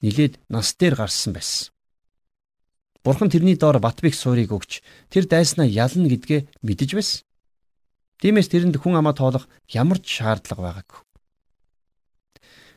нилээд 0.04 0.40
нас 0.52 0.76
дээр 0.76 0.96
гарсан 1.00 1.34
байсан. 1.34 1.72
Бурхан 3.04 3.32
тэрний 3.32 3.56
доор 3.56 3.80
Батбих 3.80 4.16
суурийг 4.16 4.52
өгч 4.52 4.84
тэр 5.08 5.28
дайснаа 5.28 5.64
ялна 5.64 6.12
гэдгээ 6.12 6.64
мэдэж 6.64 6.90
байсан. 6.96 7.24
Тиймээс 8.20 8.50
тэрэнд 8.52 8.76
хүн 8.82 9.00
амаа 9.00 9.16
тоолох 9.16 9.48
ямар 9.72 10.02
ч 10.04 10.20
шаардлага 10.20 10.62
байгаагүй. 10.84 11.00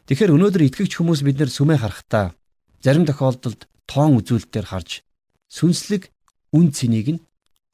Тэгэхээр 0.06 0.34
өнөөдөр 0.36 0.62
итгэгч 0.68 0.98
хүмүүс 0.98 1.22
бид 1.22 1.38
нэр 1.38 1.50
сүмээ 1.50 1.78
харахтаа 1.80 2.34
зарим 2.82 3.06
тохиолдолд 3.06 3.69
тоон 3.90 4.22
үзүүлэлтээр 4.22 4.66
харж 4.70 5.02
сүнслэг 5.50 6.14
үн 6.54 6.70
цэнийг 6.70 7.08
нь 7.18 7.24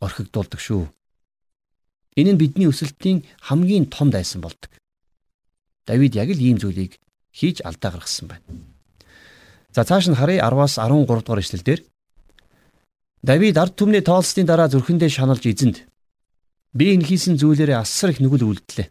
орхигдуулдаг 0.00 0.60
шүү. 0.60 0.88
Энэ 2.16 2.32
нь 2.32 2.40
бидний 2.40 2.68
өсөлтийн 2.72 3.28
хамгийн 3.44 3.92
том 3.92 4.08
дайсан 4.08 4.40
болдог. 4.40 4.72
Давид 5.84 6.16
яг 6.16 6.32
л 6.32 6.40
ийм 6.40 6.56
зүйлийг 6.56 6.96
хийж 7.36 7.60
алдаа 7.60 7.92
гаргасан 7.92 8.32
байна. 8.32 8.48
За 9.76 9.84
цааш 9.84 10.08
нь 10.08 10.16
харъя 10.16 10.48
10-аас 10.48 10.80
13 10.80 11.04
дугаар 11.04 11.44
эшлэлдэр 11.44 11.80
Давид 13.20 13.56
ард 13.60 13.76
түмний 13.76 14.00
тоолсны 14.00 14.48
дараа 14.48 14.72
зүрхэндээ 14.72 15.10
шаналж 15.12 15.44
эзэнд 15.44 15.76
би 16.72 16.96
энэ 16.96 17.04
хийсэн 17.04 17.36
зүйлээрээ 17.36 17.76
асар 17.76 18.16
их 18.16 18.20
нүгэл 18.24 18.48
үлдлээ. 18.48 18.88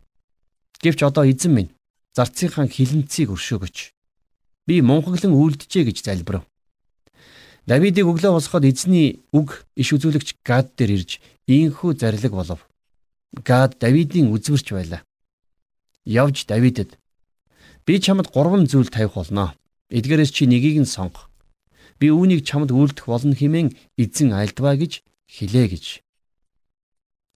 Гэвч 0.83 0.99
одоо 1.01 1.25
эзэн 1.25 1.53
минь 1.57 1.73
зарцынхаа 2.13 2.69
хилэнцгийг 2.69 3.33
өршөөгөөч. 3.33 3.77
Би 4.67 4.81
мунхаглан 4.81 5.33
үлджээ 5.33 5.83
гэж 5.89 5.97
залбирав. 6.05 6.43
Давидыг 7.65 8.05
өглөө 8.05 8.37
босгоход 8.37 8.69
эзний 8.69 9.25
үг 9.33 9.65
иш 9.73 9.89
үзүүлэгч 9.97 10.37
Гад 10.45 10.77
дээр 10.77 11.01
ирж 11.01 11.17
ийхүү 11.49 11.97
зарлиг 11.97 12.37
болов. 12.37 12.61
Гад 13.33 13.81
Давидын 13.81 14.29
үзвэрч 14.29 14.69
байлаа. 14.69 15.01
Явж 16.05 16.45
Давидэд 16.45 17.01
би 17.89 17.97
чамд 17.97 18.29
гурван 18.29 18.69
зүйл 18.69 18.93
тавих 18.93 19.17
болно. 19.17 19.57
Эдгээрээс 19.89 20.29
чи 20.29 20.45
нэгийг 20.45 20.85
нь 20.85 20.85
сонгох. 20.85 21.33
Би 21.97 22.13
үүнийг 22.13 22.45
чамд 22.45 22.69
үйлдэх 22.69 23.09
болно 23.09 23.33
хэмээн 23.33 23.73
эзэн 23.97 24.29
альдваа 24.37 24.77
гэж 24.77 25.01
хэлээ 25.25 25.67
гэж. 25.73 25.85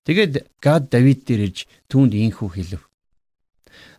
Тэгэд 0.05 0.33
Гад 0.61 0.93
Давид 0.93 1.25
дээр 1.25 1.49
ирж 1.49 1.65
түүнд 1.89 2.13
ийхүү 2.13 2.49
хэлв. 2.53 2.81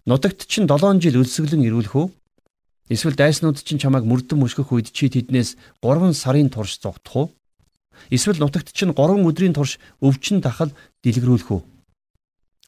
Нутагт 0.07 0.47
чинь 0.47 0.71
7 0.71 1.03
жил 1.03 1.19
өлсгөлэн 1.27 1.66
ирүүлэх 1.66 1.95
үү? 1.99 2.07
Эсвэл 2.90 3.14
дайснууд 3.14 3.62
чинь 3.62 3.79
чамайг 3.79 4.03
мөрдөн 4.03 4.42
мөшгөх 4.42 4.74
үед 4.74 4.90
чи 4.90 5.07
тэднээс 5.07 5.55
3 5.79 6.11
сарын 6.11 6.50
турш 6.50 6.83
зогдох 6.83 7.14
уу? 7.14 7.26
Эсвэл 8.11 8.42
нутагт 8.42 8.74
чинь 8.74 8.90
3 8.90 9.22
өдрийн 9.31 9.55
турш 9.55 9.79
өвчин 10.03 10.42
тахал 10.42 10.74
дэлгэрүүлэх 11.07 11.55
үү? 11.55 11.62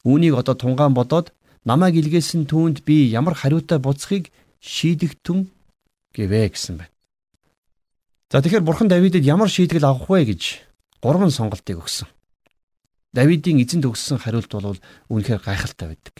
Үүнийг 0.07 0.39
одоо 0.39 0.55
тунгаан 0.55 0.95
бодоод 0.95 1.35
намайг 1.67 1.99
илгээсэн 1.99 2.47
түүнд 2.47 2.87
би 2.87 3.11
ямар 3.11 3.35
хариутай 3.35 3.83
буцахыг 3.83 4.31
шийдэгтэн 4.63 5.51
гэвэ 6.15 6.55
гэсэн 6.55 6.79
байна. 6.79 6.93
За 8.31 8.39
тэгэхээр 8.39 8.63
бурхан 8.63 8.87
Давидэд 8.87 9.27
ямар 9.27 9.51
шийдэл 9.51 9.83
авах 9.83 10.07
вэ 10.07 10.23
гэж 10.31 10.63
гурван 11.03 11.35
сонголтыг 11.35 11.83
өгсөн. 11.83 12.07
Давидын 13.11 13.59
эзэнд 13.59 13.85
өгсөн 13.91 14.23
хариулт 14.23 14.51
бол 14.55 14.79
үнэхээр 15.11 15.43
гайхалтай 15.43 15.91
байдаг. 15.91 16.15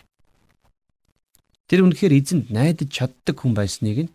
Тэр 1.73 1.89
үнэхээр 1.89 2.13
эзэнд 2.21 2.45
найдаж 2.53 2.85
чаддаг 2.85 3.33
хүн 3.33 3.57
байсныг 3.57 4.05
нь 4.05 4.13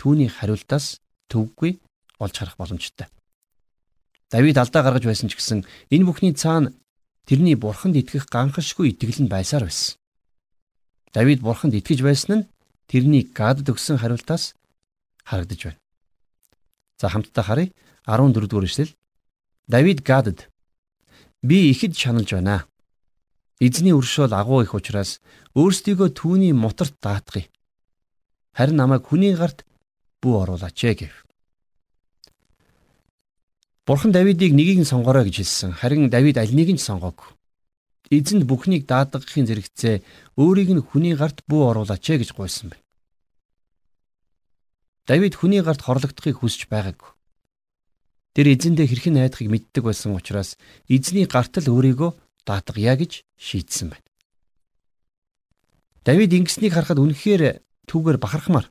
түүний 0.00 0.32
хариултаас 0.32 1.04
төвгүй 1.28 1.76
олж 2.16 2.32
харах 2.32 2.56
боломжтой. 2.56 3.12
Давид 4.32 4.56
алдаа 4.56 4.80
гаргаж 4.80 5.04
байсан 5.04 5.28
ч 5.28 5.36
гэсэн 5.36 5.68
энэ 5.92 6.08
бүхний 6.08 6.32
цаана 6.32 6.72
тэрний 7.28 7.60
бурханд 7.60 8.00
итгэх 8.00 8.32
ганхашгүй 8.32 8.96
итгэл 8.96 9.20
нь 9.20 9.28
байсаар 9.28 9.68
байсан. 9.68 10.00
Давид 11.12 11.44
бурханд 11.44 11.76
итгэж 11.76 12.00
байсан 12.00 12.32
нь 12.40 12.48
тэрний 12.88 13.28
гадд 13.28 13.68
өгсөн 13.68 14.00
хариултаас 14.00 14.56
харагдаж 15.28 15.60
байна. 15.60 15.80
За 16.96 17.12
хамтдаа 17.12 17.44
харъя 17.44 17.68
14 18.08 18.48
дугаар 18.48 18.64
эшлэл. 18.64 18.96
Давид 19.68 20.00
гадд 20.00 20.48
би 21.44 21.68
ихэд 21.68 22.00
шаналж 22.00 22.32
байна. 22.32 22.64
Эзний 23.60 23.94
өршөөл 23.94 24.34
агуу 24.34 24.62
их 24.62 24.74
учраас 24.74 25.20
өөрсдийгөө 25.54 26.10
түүний 26.18 26.52
моторт 26.52 26.98
даатгая. 26.98 27.46
Харин 28.50 28.76
намайг 28.76 29.06
хүний 29.06 29.34
гарт 29.38 29.62
бүү 30.22 30.34
оруулаач 30.42 30.74
гэв. 30.74 31.14
Бурхан 33.86 34.12
Давидыг 34.12 34.52
нэгийг 34.56 34.80
нь 34.82 34.90
сонгорой 34.90 35.28
гэж 35.28 35.44
хэлсэн. 35.44 35.72
Харин 35.76 36.10
Давид 36.10 36.38
аль 36.38 36.50
нэг 36.50 36.72
нь 36.74 36.82
сонгоогүй. 36.82 37.30
эзэнд 38.10 38.44
бүхнийг 38.44 38.84
даадгахын 38.86 39.48
зэрэгцээ 39.48 40.02
өөрийг 40.36 40.70
нь 40.72 40.84
хүний 40.84 41.14
гарт 41.16 41.40
бүү 41.48 41.62
оруулаач 41.70 42.04
ээ 42.10 42.20
гэж 42.20 42.30
гуйсан 42.36 42.72
байна. 42.72 42.84
Давид 45.08 45.34
хүний 45.36 45.62
гарт 45.64 45.84
хорлогдохыг 45.84 46.36
хүсэж 46.40 46.68
байгаагүй. 46.68 47.10
Тэр 48.34 48.46
эзэндээ 48.56 48.86
хэрхэн 48.88 49.14
найдахыг 49.20 49.48
мэддэг 49.48 49.82
байсан 49.84 50.16
учраас 50.16 50.56
эзний 50.88 51.28
гарт 51.28 51.60
л 51.60 51.72
өөрийгөө 51.72 52.10
даатгая 52.46 52.96
гэж 52.96 53.24
шийдсэн 53.36 53.92
байна. 53.92 54.08
Давид 56.04 56.32
ингэснийг 56.36 56.76
харахад 56.76 57.00
үнэхээр 57.00 57.64
түүгээр 57.88 58.18
бахархмаар. 58.20 58.68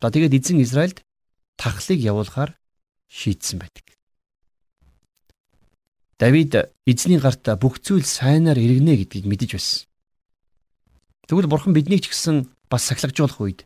За 0.00 0.10
тэгээд 0.10 0.38
эзэн 0.38 0.62
Израильд 0.62 1.02
тахлыг 1.58 1.98
явуулахаар 1.98 2.54
шийдсэн 3.10 3.58
байдаг. 3.58 3.84
Давид 6.20 6.52
эзний 6.86 7.18
гарт 7.18 7.44
бүх 7.58 7.82
зүйл 7.82 8.06
сайнаар 8.06 8.58
иргэнэ 8.60 8.94
гэдгийг 9.02 9.26
мэдэж 9.26 9.50
байсан. 9.56 9.88
Тэгвэл 11.26 11.50
бурхан 11.50 11.72
биднийг 11.72 12.04
ч 12.06 12.12
гэсэн 12.12 12.50
бас 12.68 12.86
сахилгажуулах 12.86 13.40
үед 13.40 13.60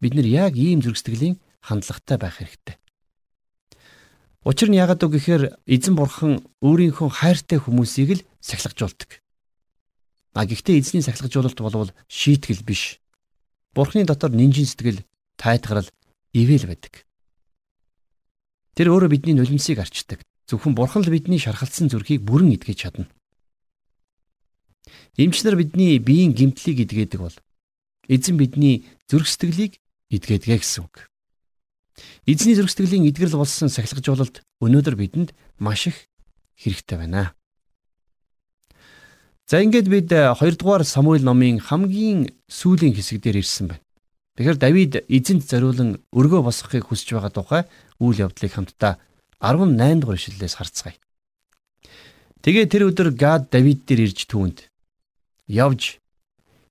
бид 0.00 0.14
нар 0.14 0.26
яг 0.26 0.56
ийм 0.56 0.80
зөргсдглийн 0.80 1.38
хандлагатай 1.60 2.18
байх 2.18 2.40
хэрэгтэй. 2.40 2.76
Учир 4.48 4.72
нь 4.72 4.80
яагаад 4.80 5.04
вэ 5.04 5.08
гэхээр 5.12 5.42
эзэн 5.68 5.94
бурхан 5.94 6.40
өөрийнхөө 6.64 7.08
хайртай 7.12 7.60
хүмүүсийг 7.60 8.10
л 8.16 8.22
сахилгажуулдаг. 8.40 9.20
А 10.34 10.46
гэхдээ 10.46 10.78
эзний 10.80 11.02
сахилгажуулалт 11.02 11.60
болвол 11.60 11.92
шийтгэл 12.08 12.62
биш. 12.64 13.00
Бурханы 13.74 14.04
дотор 14.04 14.30
нинжин 14.30 14.66
сэтгэл, 14.66 15.04
тайтгарал, 15.36 15.88
ивэл 16.32 16.66
байдаг. 16.66 17.06
Тэр 18.74 18.94
өөрөө 18.94 19.10
бидний 19.10 19.34
нулимсыг 19.34 19.78
арчдаг. 19.78 20.22
Зөвхөн 20.46 20.74
Бурхан 20.74 21.02
л 21.06 21.10
бидний 21.10 21.38
шархалсан 21.38 21.90
зүрхийг 21.90 22.22
бүрэн 22.26 22.54
эдгэж 22.58 22.78
чадна. 22.78 23.06
Эмчнэр 25.14 25.54
бидний 25.54 25.98
биеийн 25.98 26.34
гимтлийг 26.34 26.86
эдгээдэг 26.86 27.20
бол 27.20 27.36
эзэн 28.08 28.34
бидний 28.38 28.86
зүрх 29.06 29.28
сэтгэлийг 29.30 29.78
эдгээдгээ 30.10 30.58
гэсэн 30.58 30.86
үг. 30.86 31.10
Эзний 32.26 32.56
зүрх 32.58 32.70
сэтгэлийн 32.70 33.06
эдгэрэл 33.10 33.38
болсон 33.38 33.70
сахилгажуулалт 33.70 34.42
өнөөдөр 34.58 34.96
бидэнд 34.98 35.30
маш 35.58 35.86
их 35.86 36.10
хэрэгтэй 36.58 36.98
байна. 36.98 37.34
За 39.50 39.58
ингээд 39.58 39.88
бид 39.90 40.12
2 40.14 40.62
дугаар 40.62 40.86
Самуэль 40.86 41.26
номын 41.26 41.58
хамгийн 41.58 42.30
сүүлийн 42.46 42.94
хэсэг 42.94 43.18
дээр 43.18 43.42
ирсэн 43.42 43.66
байна. 43.74 43.82
Тэгэхээр 44.38 44.58
Давид 44.62 44.92
эзэнт 45.10 45.42
зориулан 45.42 45.98
өргөө 46.14 46.46
босгохыг 46.46 46.86
хүсэж 46.86 47.18
байгаа 47.18 47.34
тухай 47.34 47.62
үйл 47.98 48.30
явдлыг 48.30 48.54
хамтдаа 48.54 49.02
18 49.42 49.74
дугаар 49.98 50.22
ишлэлээс 50.22 50.54
харцгаая. 50.54 50.94
Тэгээ 52.46 52.66
тэр 52.70 52.94
өдөр 52.94 53.10
Гад 53.10 53.50
Давид 53.50 53.90
дээр 53.90 54.14
ирж 54.14 54.30
түүнд 54.30 54.70
явж 55.50 55.98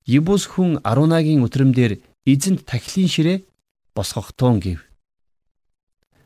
Ебус 0.07 0.47
хүн 0.47 0.79
Арунагийн 0.79 1.43
өтрөмдөр 1.43 1.99
эзэнт 2.23 2.63
тахилын 2.63 3.11
ширээ 3.11 3.37
босгох 3.91 4.31
туун 4.31 4.63
гэв. 4.63 4.79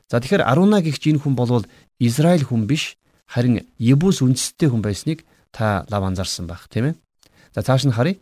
За 0.05 0.21
тэгэхээр 0.21 0.45
Аруна 0.45 0.85
гихч 0.85 1.09
энэ 1.09 1.17
хүн 1.17 1.33
болвол 1.33 1.65
Израиль 1.97 2.45
хүн 2.45 2.69
биш 2.69 3.01
харин 3.25 3.65
Ебус 3.81 4.21
үндэстэй 4.21 4.69
хүн 4.69 4.85
байсныг 4.85 5.25
та 5.53 5.85
лав 5.89 6.03
анзаарсан 6.03 6.49
байх 6.49 6.65
тийм 6.67 6.91
ээ. 6.91 6.95
За 7.53 7.61
цааш 7.61 7.85
нь 7.85 7.93
харъя. 7.93 8.17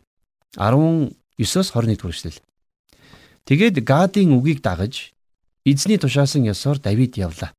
19-оос 0.60 1.72
21 1.72 1.96
дугаар 1.96 2.14
ишлэл. 2.14 2.44
Тэгээд 3.48 3.82
Гадийн 3.88 4.36
үгийг 4.36 4.60
дагаж 4.62 5.16
эзний 5.64 5.98
тушаасан 5.98 6.44
ёсоор 6.44 6.78
Давид 6.84 7.16
явлаа. 7.16 7.56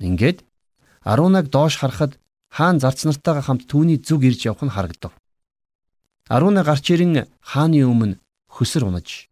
Ингээд 0.00 0.42
Арунаг 1.04 1.52
доош 1.52 1.76
харахад 1.76 2.18
хаан 2.48 2.80
зарц 2.80 3.04
нартайгаа 3.04 3.44
хамт 3.44 3.68
түүний 3.68 4.00
зүг 4.00 4.24
ирж 4.24 4.40
явах 4.48 4.64
нь 4.64 4.74
харагдав. 4.74 5.12
Аруна 6.28 6.64
гарч 6.64 6.90
ирэн 6.90 7.28
хааны 7.40 7.84
өмнө 7.84 8.18
хөсөр 8.48 8.88
унаж 8.88 9.28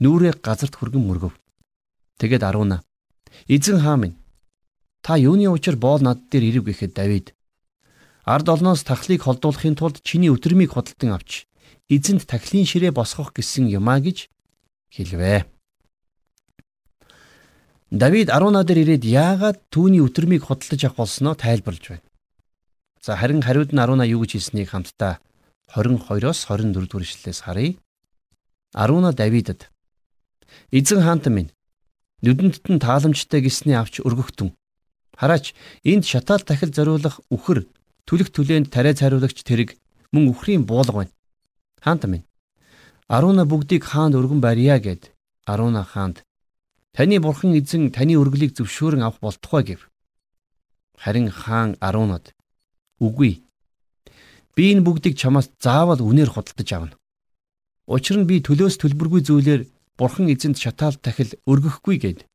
нүрээ 0.00 0.38
газарт 0.44 0.76
хүргэн 0.76 1.04
мөргөв. 1.04 1.34
Тэгэд 2.20 2.42
Аруна 2.44 2.84
эзэн 3.48 3.80
хаа 3.80 3.96
минь 3.96 4.16
та 5.02 5.16
юуны 5.16 5.48
учир 5.48 5.76
боол 5.76 6.02
над 6.02 6.28
дээр 6.30 6.44
ирв 6.50 6.64
гэхэд 6.68 6.92
Давид 6.94 7.26
ард 8.28 8.48
олноос 8.52 8.84
тахлыг 8.84 9.24
холдуулахын 9.24 9.72
тулд 9.80 10.04
чиний 10.04 10.28
өтөрмийг 10.28 10.76
худалдан 10.76 11.16
авч 11.16 11.48
эзэнт 11.88 12.28
тахлын 12.28 12.68
ширээ 12.68 12.92
босгох 12.92 13.32
гэсэн 13.32 13.72
юмаа 13.72 14.04
гэж 14.04 14.28
хэлвэ. 14.92 15.48
Давид 17.88 18.28
Аруна 18.28 18.68
дээр 18.68 18.84
ирээд 18.84 19.04
яагаад 19.08 19.58
түүний 19.72 20.04
өтөрмийг 20.04 20.44
худалдаж 20.44 20.80
авах 20.84 21.08
болсноо 21.08 21.34
тайлбарлаж 21.40 21.84
байна. 21.88 22.06
За 23.00 23.16
харин 23.16 23.40
хариуд 23.40 23.72
нь 23.72 23.80
Аруна 23.80 24.04
юу 24.04 24.20
гэж 24.20 24.36
хэлснийг 24.36 24.68
хамтдаа 24.76 25.24
22-оос 25.72 26.44
24 26.52 26.84
дугаар 26.84 27.04
ишлэлээс 27.08 27.40
харъя. 27.48 27.80
Аруна 28.76 29.16
Давидад 29.16 29.72
Эзэн 30.68 31.00
хаант 31.00 31.32
минь 31.32 31.52
нүдэнд 32.20 32.60
нь 32.68 32.76
тааламжтай 32.84 33.40
гисний 33.40 33.72
авч 33.72 34.04
өргөхтөн. 34.04 34.52
Хараач 35.16 35.56
энд 35.80 36.04
шатаал 36.04 36.44
дахил 36.44 36.76
зориулах 36.76 37.24
үхэр 37.32 37.64
түлэх 38.08 38.32
түлээнд 38.32 38.72
тариа 38.72 38.96
цайруулагч 38.96 39.44
тэрэг 39.44 39.76
мөн 40.12 40.32
үхрийн 40.32 40.64
буулга 40.64 41.04
байна. 41.04 41.12
Хаант 41.84 42.08
минь 42.08 42.24
Аруна 43.06 43.44
бүгдийг 43.44 43.84
хаанд 43.84 44.16
өргөн 44.16 44.40
барья 44.40 44.80
гэд 44.80 45.12
Аруна 45.44 45.84
хаанд 45.84 46.24
Таны 46.98 47.20
бурхан 47.20 47.54
эзэн 47.54 47.92
таны 47.94 48.18
өргөлийг 48.18 48.56
зөвшөөрөн 48.58 49.06
авах 49.06 49.20
болтугай 49.22 49.62
гэв. 49.62 49.80
Харин 50.98 51.30
хаан 51.30 51.76
Арунод 51.78 52.34
үгүй. 52.98 53.46
Би 54.56 54.64
энэ 54.74 54.82
бүгдийг 54.82 55.14
чамаас 55.14 55.46
заавал 55.62 56.02
үнээр 56.02 56.32
худалдаж 56.34 56.68
авна. 56.74 56.98
Учир 57.86 58.18
нь 58.18 58.26
би 58.26 58.42
төлөөс 58.42 58.82
төлбөргүй 58.82 59.22
зүйлээр 59.22 59.62
бурхан 59.94 60.26
эзэнд 60.26 60.58
шатаал 60.58 60.98
тахил 60.98 61.38
өргөхгүй 61.46 61.96
гэд. 62.02 62.26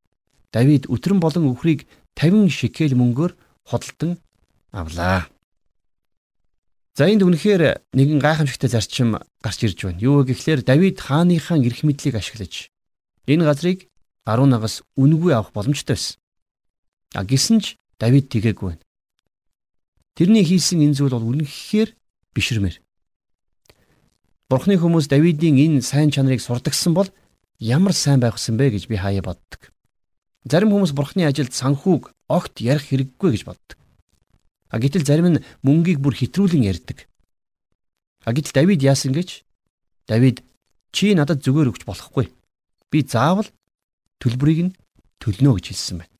Давид 0.55 0.87
өтрөн 0.87 1.19
болон 1.19 1.51
өхрийг 1.51 1.83
50 2.15 2.47
шикел 2.47 2.95
мөнгөөр 2.95 3.35
худалдан 3.67 4.15
авлаа. 4.71 5.32
За 6.93 7.09
энд 7.09 7.25
үнэхээр 7.25 7.81
нэгэн 7.97 8.21
гайхамшигтай 8.21 8.69
зарчим 8.69 9.17
гарч 9.41 9.59
ирж 9.65 9.81
байна. 9.81 9.97
Юу 9.97 10.21
вэ 10.21 10.29
гэхлээр 10.29 10.61
Давид 10.61 11.01
хааныхаа 11.01 11.57
эрх 11.57 11.81
мэдлийг 11.81 12.21
ашиглаж 12.21 12.69
энэ 13.25 13.43
газрыг 13.49 13.89
18-аас 14.29 14.85
үнгүй 14.93 15.33
авах 15.33 15.49
боломжтой 15.57 15.97
байсан. 15.97 16.21
А 17.17 17.25
гисэн 17.25 17.65
ч 17.65 17.81
Давид 17.97 18.29
тгээггүй 18.29 18.77
байна. 18.77 18.85
Тэрний 20.13 20.45
хийсэн 20.45 20.85
энэ 20.85 20.93
зүйл 20.93 21.17
бол 21.17 21.33
үнэхээр 21.33 21.97
бишрмээр. 22.37 22.77
Бурхны 24.45 24.77
хүмүүс 24.77 25.09
Давидын 25.09 25.57
энэ 25.57 25.81
сайн 25.81 26.13
чанарыг 26.13 26.45
сурдагсан 26.45 26.93
бол 26.93 27.09
ямар 27.57 27.97
сайн 27.97 28.21
байх 28.21 28.37
вэ 28.37 28.69
гэж 28.69 28.85
би 28.85 29.01
хаяа 29.01 29.25
боддог. 29.25 29.73
Зарим 30.45 30.69
хүмүүс 30.69 30.93
Бурхны 30.93 31.25
ажилд 31.25 31.57
санхүүг 31.57 32.13
огт 32.29 32.61
ярих 32.61 32.85
хэрэггүй 32.93 33.33
гэж 33.33 33.43
боддог. 33.49 33.81
А 34.73 34.81
гэтэл 34.81 35.05
зарим 35.05 35.37
нь 35.37 35.43
мөнгийг 35.61 36.01
бүр 36.01 36.17
хэтрүүлэн 36.17 36.65
ярьдаг. 36.65 37.05
А 38.25 38.33
гэтэл 38.33 38.57
Давид 38.57 38.81
яасан 38.81 39.13
гэж? 39.13 39.45
Давид 40.09 40.41
чи 40.89 41.13
надад 41.13 41.45
зүгээр 41.45 41.69
өгч 41.69 41.85
болохгүй. 41.85 42.33
Би 42.89 43.05
заавал 43.05 43.45
төлбөрийг 44.17 44.59
нь 44.65 44.75
төлнө 45.21 45.53
гэж 45.61 45.65
хэлсэн 45.69 46.01
байна. 46.01 46.13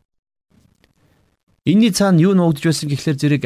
Энийний 1.65 1.89
цаана 1.97 2.21
юу 2.21 2.37
нуугдж 2.37 2.69
байсан 2.69 2.93
гэхлээр 2.93 3.17
зэрэг 3.17 3.43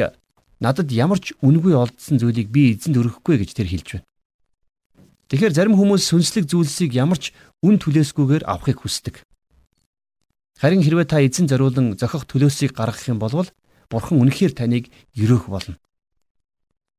надад 0.60 0.92
ямар 0.92 1.24
ч 1.24 1.32
үнгүй 1.40 1.72
олдсон 1.72 2.20
зүйлийг 2.20 2.52
би 2.52 2.76
эзэнд 2.76 3.00
өргөхгүй 3.00 3.40
гэж 3.40 3.56
тэр 3.56 3.72
хэлж 3.72 3.88
байна. 3.96 4.06
Тэгэхээр 5.32 5.56
зарим 5.56 5.74
хүмүүс 5.80 6.04
сүнслэг 6.04 6.44
зүйлсийг 6.52 6.92
ямар 6.92 7.16
ч 7.16 7.32
үн 7.64 7.80
төлөөсгүйгээр 7.80 8.44
авахыг 8.44 8.84
хүсдэг. 8.84 9.24
Харин 10.60 10.82
хэрвээ 10.84 11.06
та 11.08 11.22
эзэн 11.22 11.46
зориулан 11.48 11.96
зохих 11.96 12.26
төлөөсийг 12.26 12.74
гаргах 12.74 13.06
юм 13.08 13.22
бол 13.22 13.46
бурхан 13.90 14.20
үнэхээр 14.20 14.52
таныг 14.52 14.92
өрөөх 15.16 15.48
болно. 15.48 15.76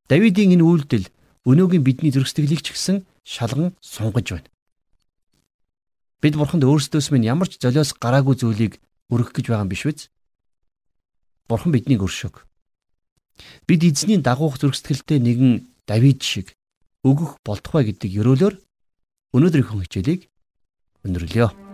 Давидын 0.10 0.58
энэ 0.58 0.65
үйлдэл 0.65 1.06
өнөөгийн 1.45 1.86
бидний 1.86 2.12
зөрсдөглийг 2.13 2.65
ч 2.65 2.73
гэсэн 2.73 3.06
шалган 3.23 3.78
сунгаж 3.82 4.28
байна. 4.34 4.49
Бид 6.19 6.36
бурханд 6.36 6.65
өөрсдөөс 6.65 7.13
минь 7.13 7.30
ямар 7.30 7.47
ч 7.47 7.62
золиос 7.62 7.93
гараагүй 7.95 8.36
зүйлийг 8.41 8.82
өргөх 9.13 9.38
гэж 9.38 9.45
байгаа 9.54 9.63
юм 9.63 9.71
биш 9.71 9.86
үү? 9.86 10.10
Бурхан 11.47 11.71
биднийг 11.71 12.04
өршөг. 12.04 12.43
Бид 13.69 13.82
эзний 13.86 14.19
дагуух 14.19 14.60
зөрсгөлтэй 14.60 15.21
нэгэн 15.21 15.69
Давид 15.88 16.21
шиг 16.21 16.54
өгөх 17.06 17.39
болтугай 17.45 17.88
гэдэг 17.88 18.12
ёроолоор 18.19 18.60
өнөөдрийнхөө 19.34 19.86
хичээлийг 19.88 20.28
өндөрлөё. 21.08 21.69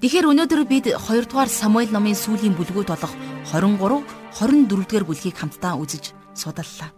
Тэгэхээр 0.00 0.32
өнөөдөр 0.32 0.64
бид 0.64 0.86
2 0.96 1.28
дугаар 1.28 1.52
Самуэль 1.52 1.92
номын 1.92 2.16
сүүлийн 2.16 2.56
бүлгүүд 2.56 2.88
болох 2.88 3.12
23, 3.52 4.00
24 4.32 4.64
дугаар 4.64 5.04
бүлгийг 5.04 5.36
хамтдаа 5.36 5.76
үзэж 5.76 6.16
судаллаа. 6.32 6.88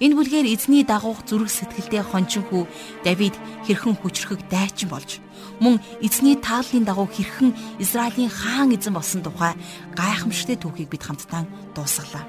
Энэ 0.00 0.16
бүлгээр 0.16 0.48
эзний 0.48 0.80
дагуух 0.80 1.28
зүрх 1.28 1.52
сэтгэлдээ 1.52 2.08
хончин 2.08 2.48
хүү 2.48 2.64
Давид 3.04 3.36
хэрхэн 3.68 4.00
хүчрхэг 4.00 4.48
дайчин 4.48 4.88
болж 4.88 5.20
мөн 5.60 5.76
эзний 6.00 6.40
тааллын 6.40 6.88
дагуу 6.88 7.04
хэрхэн 7.04 7.52
Израилийн 7.84 8.32
хаан 8.32 8.72
эзэн 8.72 8.96
болсон 8.96 9.20
тухай 9.20 9.52
гайхамшигтэ 9.92 10.56
түүхийг 10.56 10.88
бид 10.88 11.04
хамтдаа 11.04 11.44
дуусгалаа. 11.76 12.24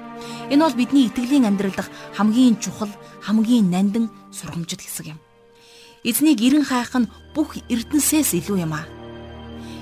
Энэ 0.52 0.68
бол 0.68 0.76
бидний 0.76 1.08
итгэлийн 1.08 1.48
амьдрал 1.48 1.72
дахь 1.72 1.88
хамгийн 2.12 2.60
чухал, 2.60 2.92
хамгийн 3.24 3.72
нандин 3.72 4.12
сургамжит 4.28 4.84
хэсэг 4.84 5.16
юм. 5.16 5.18
Эзнийг 6.04 6.44
эрен 6.44 6.68
хайх 6.68 6.92
нь 6.92 7.08
бүх 7.32 7.56
эрдэнсээс 7.72 8.36
илүү 8.36 8.68
юм 8.68 8.76
аа. 8.76 8.99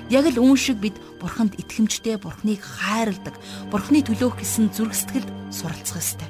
Яг 0.09 0.25
л 0.25 0.41
үүн 0.41 0.57
шиг 0.57 0.81
бид 0.81 0.97
бурханд 1.21 1.53
итгэмжтэй, 1.61 2.17
бурхныг 2.17 2.65
хайрладаг, 2.65 3.37
бурхны 3.69 4.01
төлөөх 4.01 4.41
гэсэн 4.41 4.73
зүрх 4.73 4.97
сэтгэлд 4.97 5.29
суралцах 5.53 6.01
ёстой. 6.01 6.29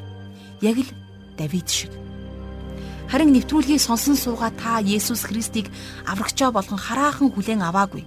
Яг 0.59 0.83
л 0.83 0.91
Давид 1.39 1.71
шиг. 1.71 1.95
Харин 3.07 3.31
нэвтрүүлгийг 3.31 3.79
сонсон 3.79 4.19
суугаа 4.19 4.51
та 4.51 4.83
Есүс 4.83 5.23
Христийг 5.23 5.71
аврагчаа 6.03 6.51
болгон 6.51 6.75
хараахан 6.75 7.31
хүлээн 7.31 7.63
аваагүй. 7.63 8.03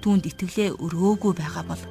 Түүнд 0.00 0.24
итгэлээ 0.26 0.80
өрөөгүй 0.80 1.32
байгаа 1.36 1.64
бол 1.68 1.82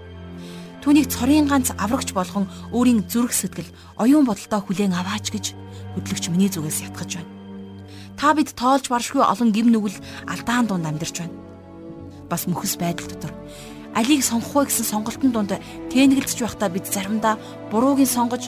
түүнийг 0.81 1.07
цорын 1.07 1.45
ганц 1.45 1.69
аврагч 1.77 2.11
болгон 2.17 2.49
өөрийн 2.73 3.05
зүрх 3.05 3.31
сэтгэл, 3.37 3.69
оюун 4.01 4.25
бодолтой 4.25 4.59
хүлээн 4.59 4.97
аваач 4.97 5.29
гэж 5.29 5.53
хөдлөгч 5.93 6.33
миний 6.33 6.49
зүгээс 6.49 6.89
ятгах 6.89 7.07
байна. 7.13 7.31
Та 8.17 8.33
бид 8.33 8.51
тоолж 8.57 8.89
баршгүй 8.89 9.23
олон 9.23 9.53
гим 9.53 9.71
нүгэл 9.71 9.95
алдаан 10.27 10.65
дунд 10.67 10.89
амьдарч 10.89 11.23
байна. 11.23 11.48
Бас 12.29 12.45
мөхс 12.47 12.77
байдал 12.77 13.09
дотор 13.09 13.33
алийг 13.95 14.23
сонгох 14.23 14.53
вэ 14.53 14.69
гэсэн 14.69 14.85
сонголтын 14.85 15.31
дунд 15.33 15.51
тэнэгэлж 15.89 16.39
байхдаа 16.39 16.69
бид 16.69 16.85
заримдаа 16.85 17.35
буруугийн 17.73 18.07
сонгож 18.07 18.47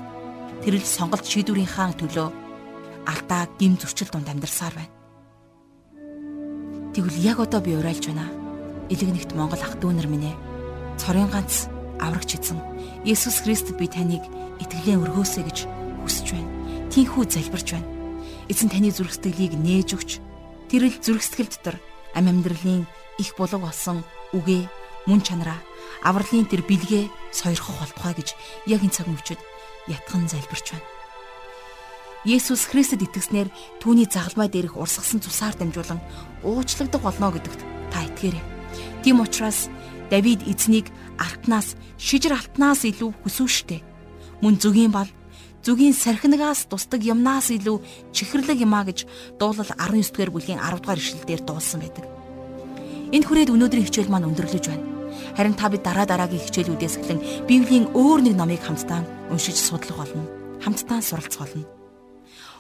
тэрл 0.62 0.86
сонголт 0.86 1.26
шийдвэрийнхаа 1.26 1.98
төлөө 1.98 2.30
алдаа 3.10 3.50
гим 3.58 3.78
зөрчил 3.82 4.10
донд 4.14 4.30
амьдарсаар 4.30 4.74
байна. 4.78 4.94
Тэгвэл 6.94 7.18
яг 7.24 7.40
одоо 7.40 7.62
би 7.62 7.74
урайлж 7.74 8.06
байна. 8.08 8.30
Илэгнэгт 8.94 9.34
Монгол 9.34 9.64
ах 9.64 9.80
дүүнер 9.80 10.08
минь 10.08 10.30
ээ. 10.30 10.36
Цорын 11.00 11.32
ганц 11.32 11.72
аврагч 11.98 12.38
эзэн 12.38 12.60
Есүс 13.08 13.42
Христэд 13.42 13.80
би 13.80 13.88
таныг 13.88 14.22
итгэлийн 14.60 15.02
өргөөсэй 15.02 15.44
гэж 15.48 15.58
хүсэж 16.06 16.28
байна. 16.36 16.52
Тинхүү 16.92 17.24
залбирч 17.26 17.68
байна. 17.74 17.88
Эзэн 18.52 18.70
таны 18.70 18.92
зүрх 18.92 19.16
сэтгэлийг 19.16 19.56
нээж 19.56 19.90
өгч 19.96 20.12
тэрл 20.70 20.92
зүрх 21.00 21.24
сэтгэл 21.24 21.50
дотор 21.50 21.76
ам 22.14 22.28
амьдралын 22.28 22.84
их 23.22 23.38
булаг 23.38 23.62
болсон 23.62 24.02
үгээ 24.34 24.66
мөн 25.06 25.22
чанараа 25.22 25.60
авралын 26.02 26.50
тэр 26.50 26.66
бэлгээ 26.66 27.06
сойрхох 27.30 27.78
болтугай 27.78 28.14
гэж 28.18 28.30
яг 28.66 28.82
энэ 28.82 28.96
цаг 28.96 29.08
мөчөд 29.08 29.40
ятхан 29.88 30.26
залбирч 30.26 30.74
байна. 30.74 30.90
Есүс 32.26 32.70
Христэд 32.70 33.02
итгэснээр 33.02 33.50
түүний 33.82 34.06
загалмай 34.06 34.46
дээрх 34.50 34.78
урсгасан 34.78 35.26
цусаар 35.26 35.58
дамжуулан 35.58 35.98
уучлагдах 36.46 37.02
болно 37.02 37.34
гэдэгт 37.34 37.62
та 37.90 38.06
итгээрэй. 38.06 38.44
Тийм 39.02 39.26
учраас 39.26 39.70
Давид 40.14 40.46
эзнийг 40.46 40.92
алтнаас, 41.18 41.74
шижир 41.98 42.38
алтнаас 42.38 42.86
илүү 42.86 43.26
хүсвштэй. 43.26 43.82
Мөн 44.44 44.60
зүгийн 44.62 44.94
бал, 44.94 45.10
зүгийн 45.66 45.98
сархинагаас 45.98 46.70
тусдаг 46.70 47.02
юмнаас 47.02 47.50
илүү 47.50 47.82
чихэрлэг 48.14 48.60
юмаа 48.60 48.86
гэж 48.86 49.08
дуулал 49.40 49.72
19-р 49.72 50.30
бүлгийн 50.30 50.62
10-р 50.62 51.00
ишлэлдэр 51.00 51.42
дуулсан 51.48 51.80
байдаг. 51.82 52.21
Энэ 53.12 53.28
хүрээд 53.28 53.52
өнөөдрийн 53.52 53.88
хичээл 53.92 54.08
маань 54.08 54.32
өндөрлөж 54.32 54.66
байна. 54.72 54.88
Харин 55.36 55.56
та 55.60 55.68
бид 55.68 55.84
дараа 55.84 56.08
дараагийн 56.08 56.48
хичээлүүдээс 56.48 56.96
эхлэн 57.04 57.20
Библийн 57.44 57.92
өөр 57.92 58.24
нэг 58.24 58.36
номыг 58.40 58.64
хамтдаа 58.64 59.04
уншиж 59.28 59.60
судлах 59.60 60.00
болно. 60.00 60.24
Хамтдаа 60.64 61.04
суралцах 61.04 61.44
болно. 61.44 61.68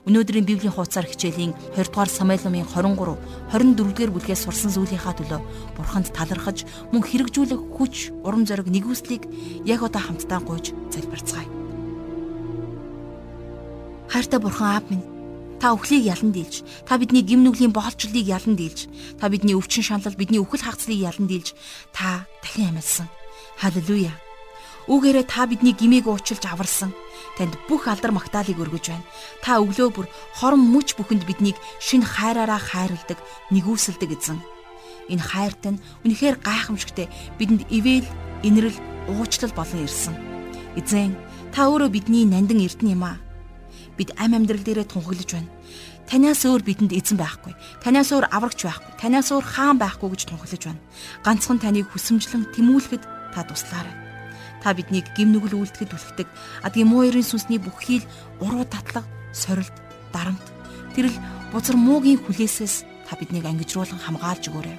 Өнөөдрийн 0.03 0.43
Библийн 0.43 0.75
хуудасаар 0.75 1.07
хичээлийн 1.07 1.55
20 1.79 1.95
дугаар 1.95 2.11
Самуэль 2.11 2.43
номын 2.43 2.67
23, 2.67 3.15
24 3.47 3.95
дугаар 3.95 4.11
бүлгээс 4.11 4.43
сурсан 4.43 4.75
зүйлийнхаа 4.75 5.15
төлөө 5.23 5.39
Бурханд 5.79 6.11
талархаж 6.11 6.67
мөн 6.91 7.05
хэрэгжүүлэх 7.05 7.61
хүч, 7.71 8.11
урам 8.25 8.43
зориг, 8.43 8.67
нэгүслийг 8.67 9.29
яг 9.63 9.87
одоо 9.87 10.03
хамтдаа 10.03 10.43
гуйж 10.43 10.75
залбирцгаая. 10.91 11.47
Хайртай 14.11 14.39
Бурхан 14.41 14.67
Аав 14.75 14.85
минь 14.91 15.20
Та 15.61 15.77
өхлийг 15.77 16.09
ялан 16.09 16.33
дийлж, 16.33 16.65
та 16.89 16.97
бидний 16.97 17.21
гим 17.21 17.45
нүглийн 17.45 17.69
боолчлыг 17.69 18.17
ялан 18.17 18.57
дийлж, 18.57 18.89
та 19.21 19.29
бидний 19.29 19.53
өвчин 19.53 19.85
шаналл, 19.85 20.17
бидний 20.17 20.41
үхэл 20.41 20.65
хагцлыг 20.65 20.97
ялан 20.97 21.29
дийлж, 21.29 21.53
та 21.93 22.25
дахин 22.41 22.73
амьдсан. 22.73 23.05
Халелуя. 23.61 24.09
Үүгээрээ 24.89 25.25
та 25.29 25.45
бидний 25.45 25.77
гимийг 25.77 26.09
уучлж 26.09 26.41
аварсан. 26.49 26.97
Танд 27.37 27.53
бүх 27.69 27.85
алдар 27.85 28.09
магтаалыг 28.09 28.57
өргөж 28.57 28.89
байна. 28.89 29.05
Та 29.45 29.61
өглөө 29.61 29.89
бүр 29.93 30.09
хорон 30.33 30.65
мөч 30.65 30.97
бүхэнд 30.97 31.29
биднийг 31.29 31.61
шин 31.77 32.01
хайраараа 32.01 32.57
хайрладаг, 32.57 33.21
нэгүсэлдэг 33.53 34.17
эзэн. 34.17 34.41
Энэ 35.13 35.21
хайрт 35.21 35.61
нь 35.77 35.81
үнэхээр 36.01 36.41
гайхамшигтай 36.41 37.05
бидэнд 37.37 37.69
ивэл, 37.69 38.09
инрэл, 38.41 38.81
уучлал 39.13 39.53
болон 39.53 39.85
ирсэн. 39.85 40.17
Эзэн, 40.73 41.13
та 41.53 41.69
өөрөө 41.69 41.93
бидний 41.93 42.25
нандин 42.25 42.65
эрдэнэ 42.65 42.97
юм 42.97 43.05
аа 43.05 43.21
бид 44.01 44.09
ам 44.17 44.33
амьдрал 44.33 44.65
дээрээ 44.65 44.89
тунхаглаж 44.89 45.29
байна. 45.29 45.53
Танаас 46.09 46.41
өөр 46.49 46.65
бидэнд 46.65 46.97
эзэн 46.97 47.21
байхгүй. 47.21 47.53
Танаас 47.85 48.09
өөр 48.09 48.25
аврагч 48.33 48.65
байхгүй. 48.65 48.93
Танаас 48.97 49.29
өөр 49.29 49.45
хаан 49.45 49.77
байхгүй 49.77 50.09
гэж 50.09 50.21
тунхаглаж 50.25 50.63
байна. 50.65 50.81
Ганцхан 51.21 51.61
таныг 51.61 51.85
хүсэмжлэн 51.93 52.49
тэмүүлэхэд 52.49 53.03
та 53.37 53.45
туслаарай. 53.45 53.93
Та 54.65 54.73
биднийг 54.73 55.05
гим 55.13 55.29
нүгэл 55.37 55.53
үйлдэхэд 55.61 55.93
түлхдэг. 55.93 56.27
Адгийн 56.65 56.89
муу 56.89 57.05
ерийн 57.05 57.25
сүнсний 57.25 57.61
бүхий 57.61 58.01
л 58.01 58.09
уруу 58.41 58.65
татлаг, 58.65 59.05
сорилт, 59.37 59.73
дарамт. 60.09 60.41
Тэрл 60.97 61.13
бузар 61.53 61.77
муугийн 61.77 62.17
хүлээсээс 62.25 63.05
та 63.05 63.13
биднийг 63.21 63.45
ангижруулан 63.45 64.01
хамгаалж 64.01 64.49
өгөөрэй. 64.49 64.77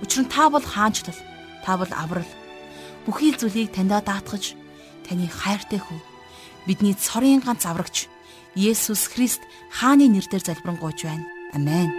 Учир 0.00 0.24
нь 0.24 0.32
та 0.32 0.48
бол 0.48 0.64
хаанчлал, 0.64 1.20
та 1.64 1.76
бол 1.76 1.92
аврал. 1.92 2.28
Бүхий 3.04 3.32
л 3.32 3.40
зүйлийг 3.40 3.76
таньдаа 3.76 4.00
даатгаж 4.00 4.56
таны 5.04 5.28
хайртай 5.28 5.80
хүү. 5.80 6.00
Бидний 6.64 6.96
цорын 6.96 7.44
ганц 7.44 7.68
аврагч 7.68 8.08
Есүс 8.54 9.10
Христ 9.10 9.42
хааны 9.70 10.06
нэрээр 10.06 10.42
залбирanгуйж 10.46 11.04
байна. 11.04 11.26
Амен. 11.52 11.90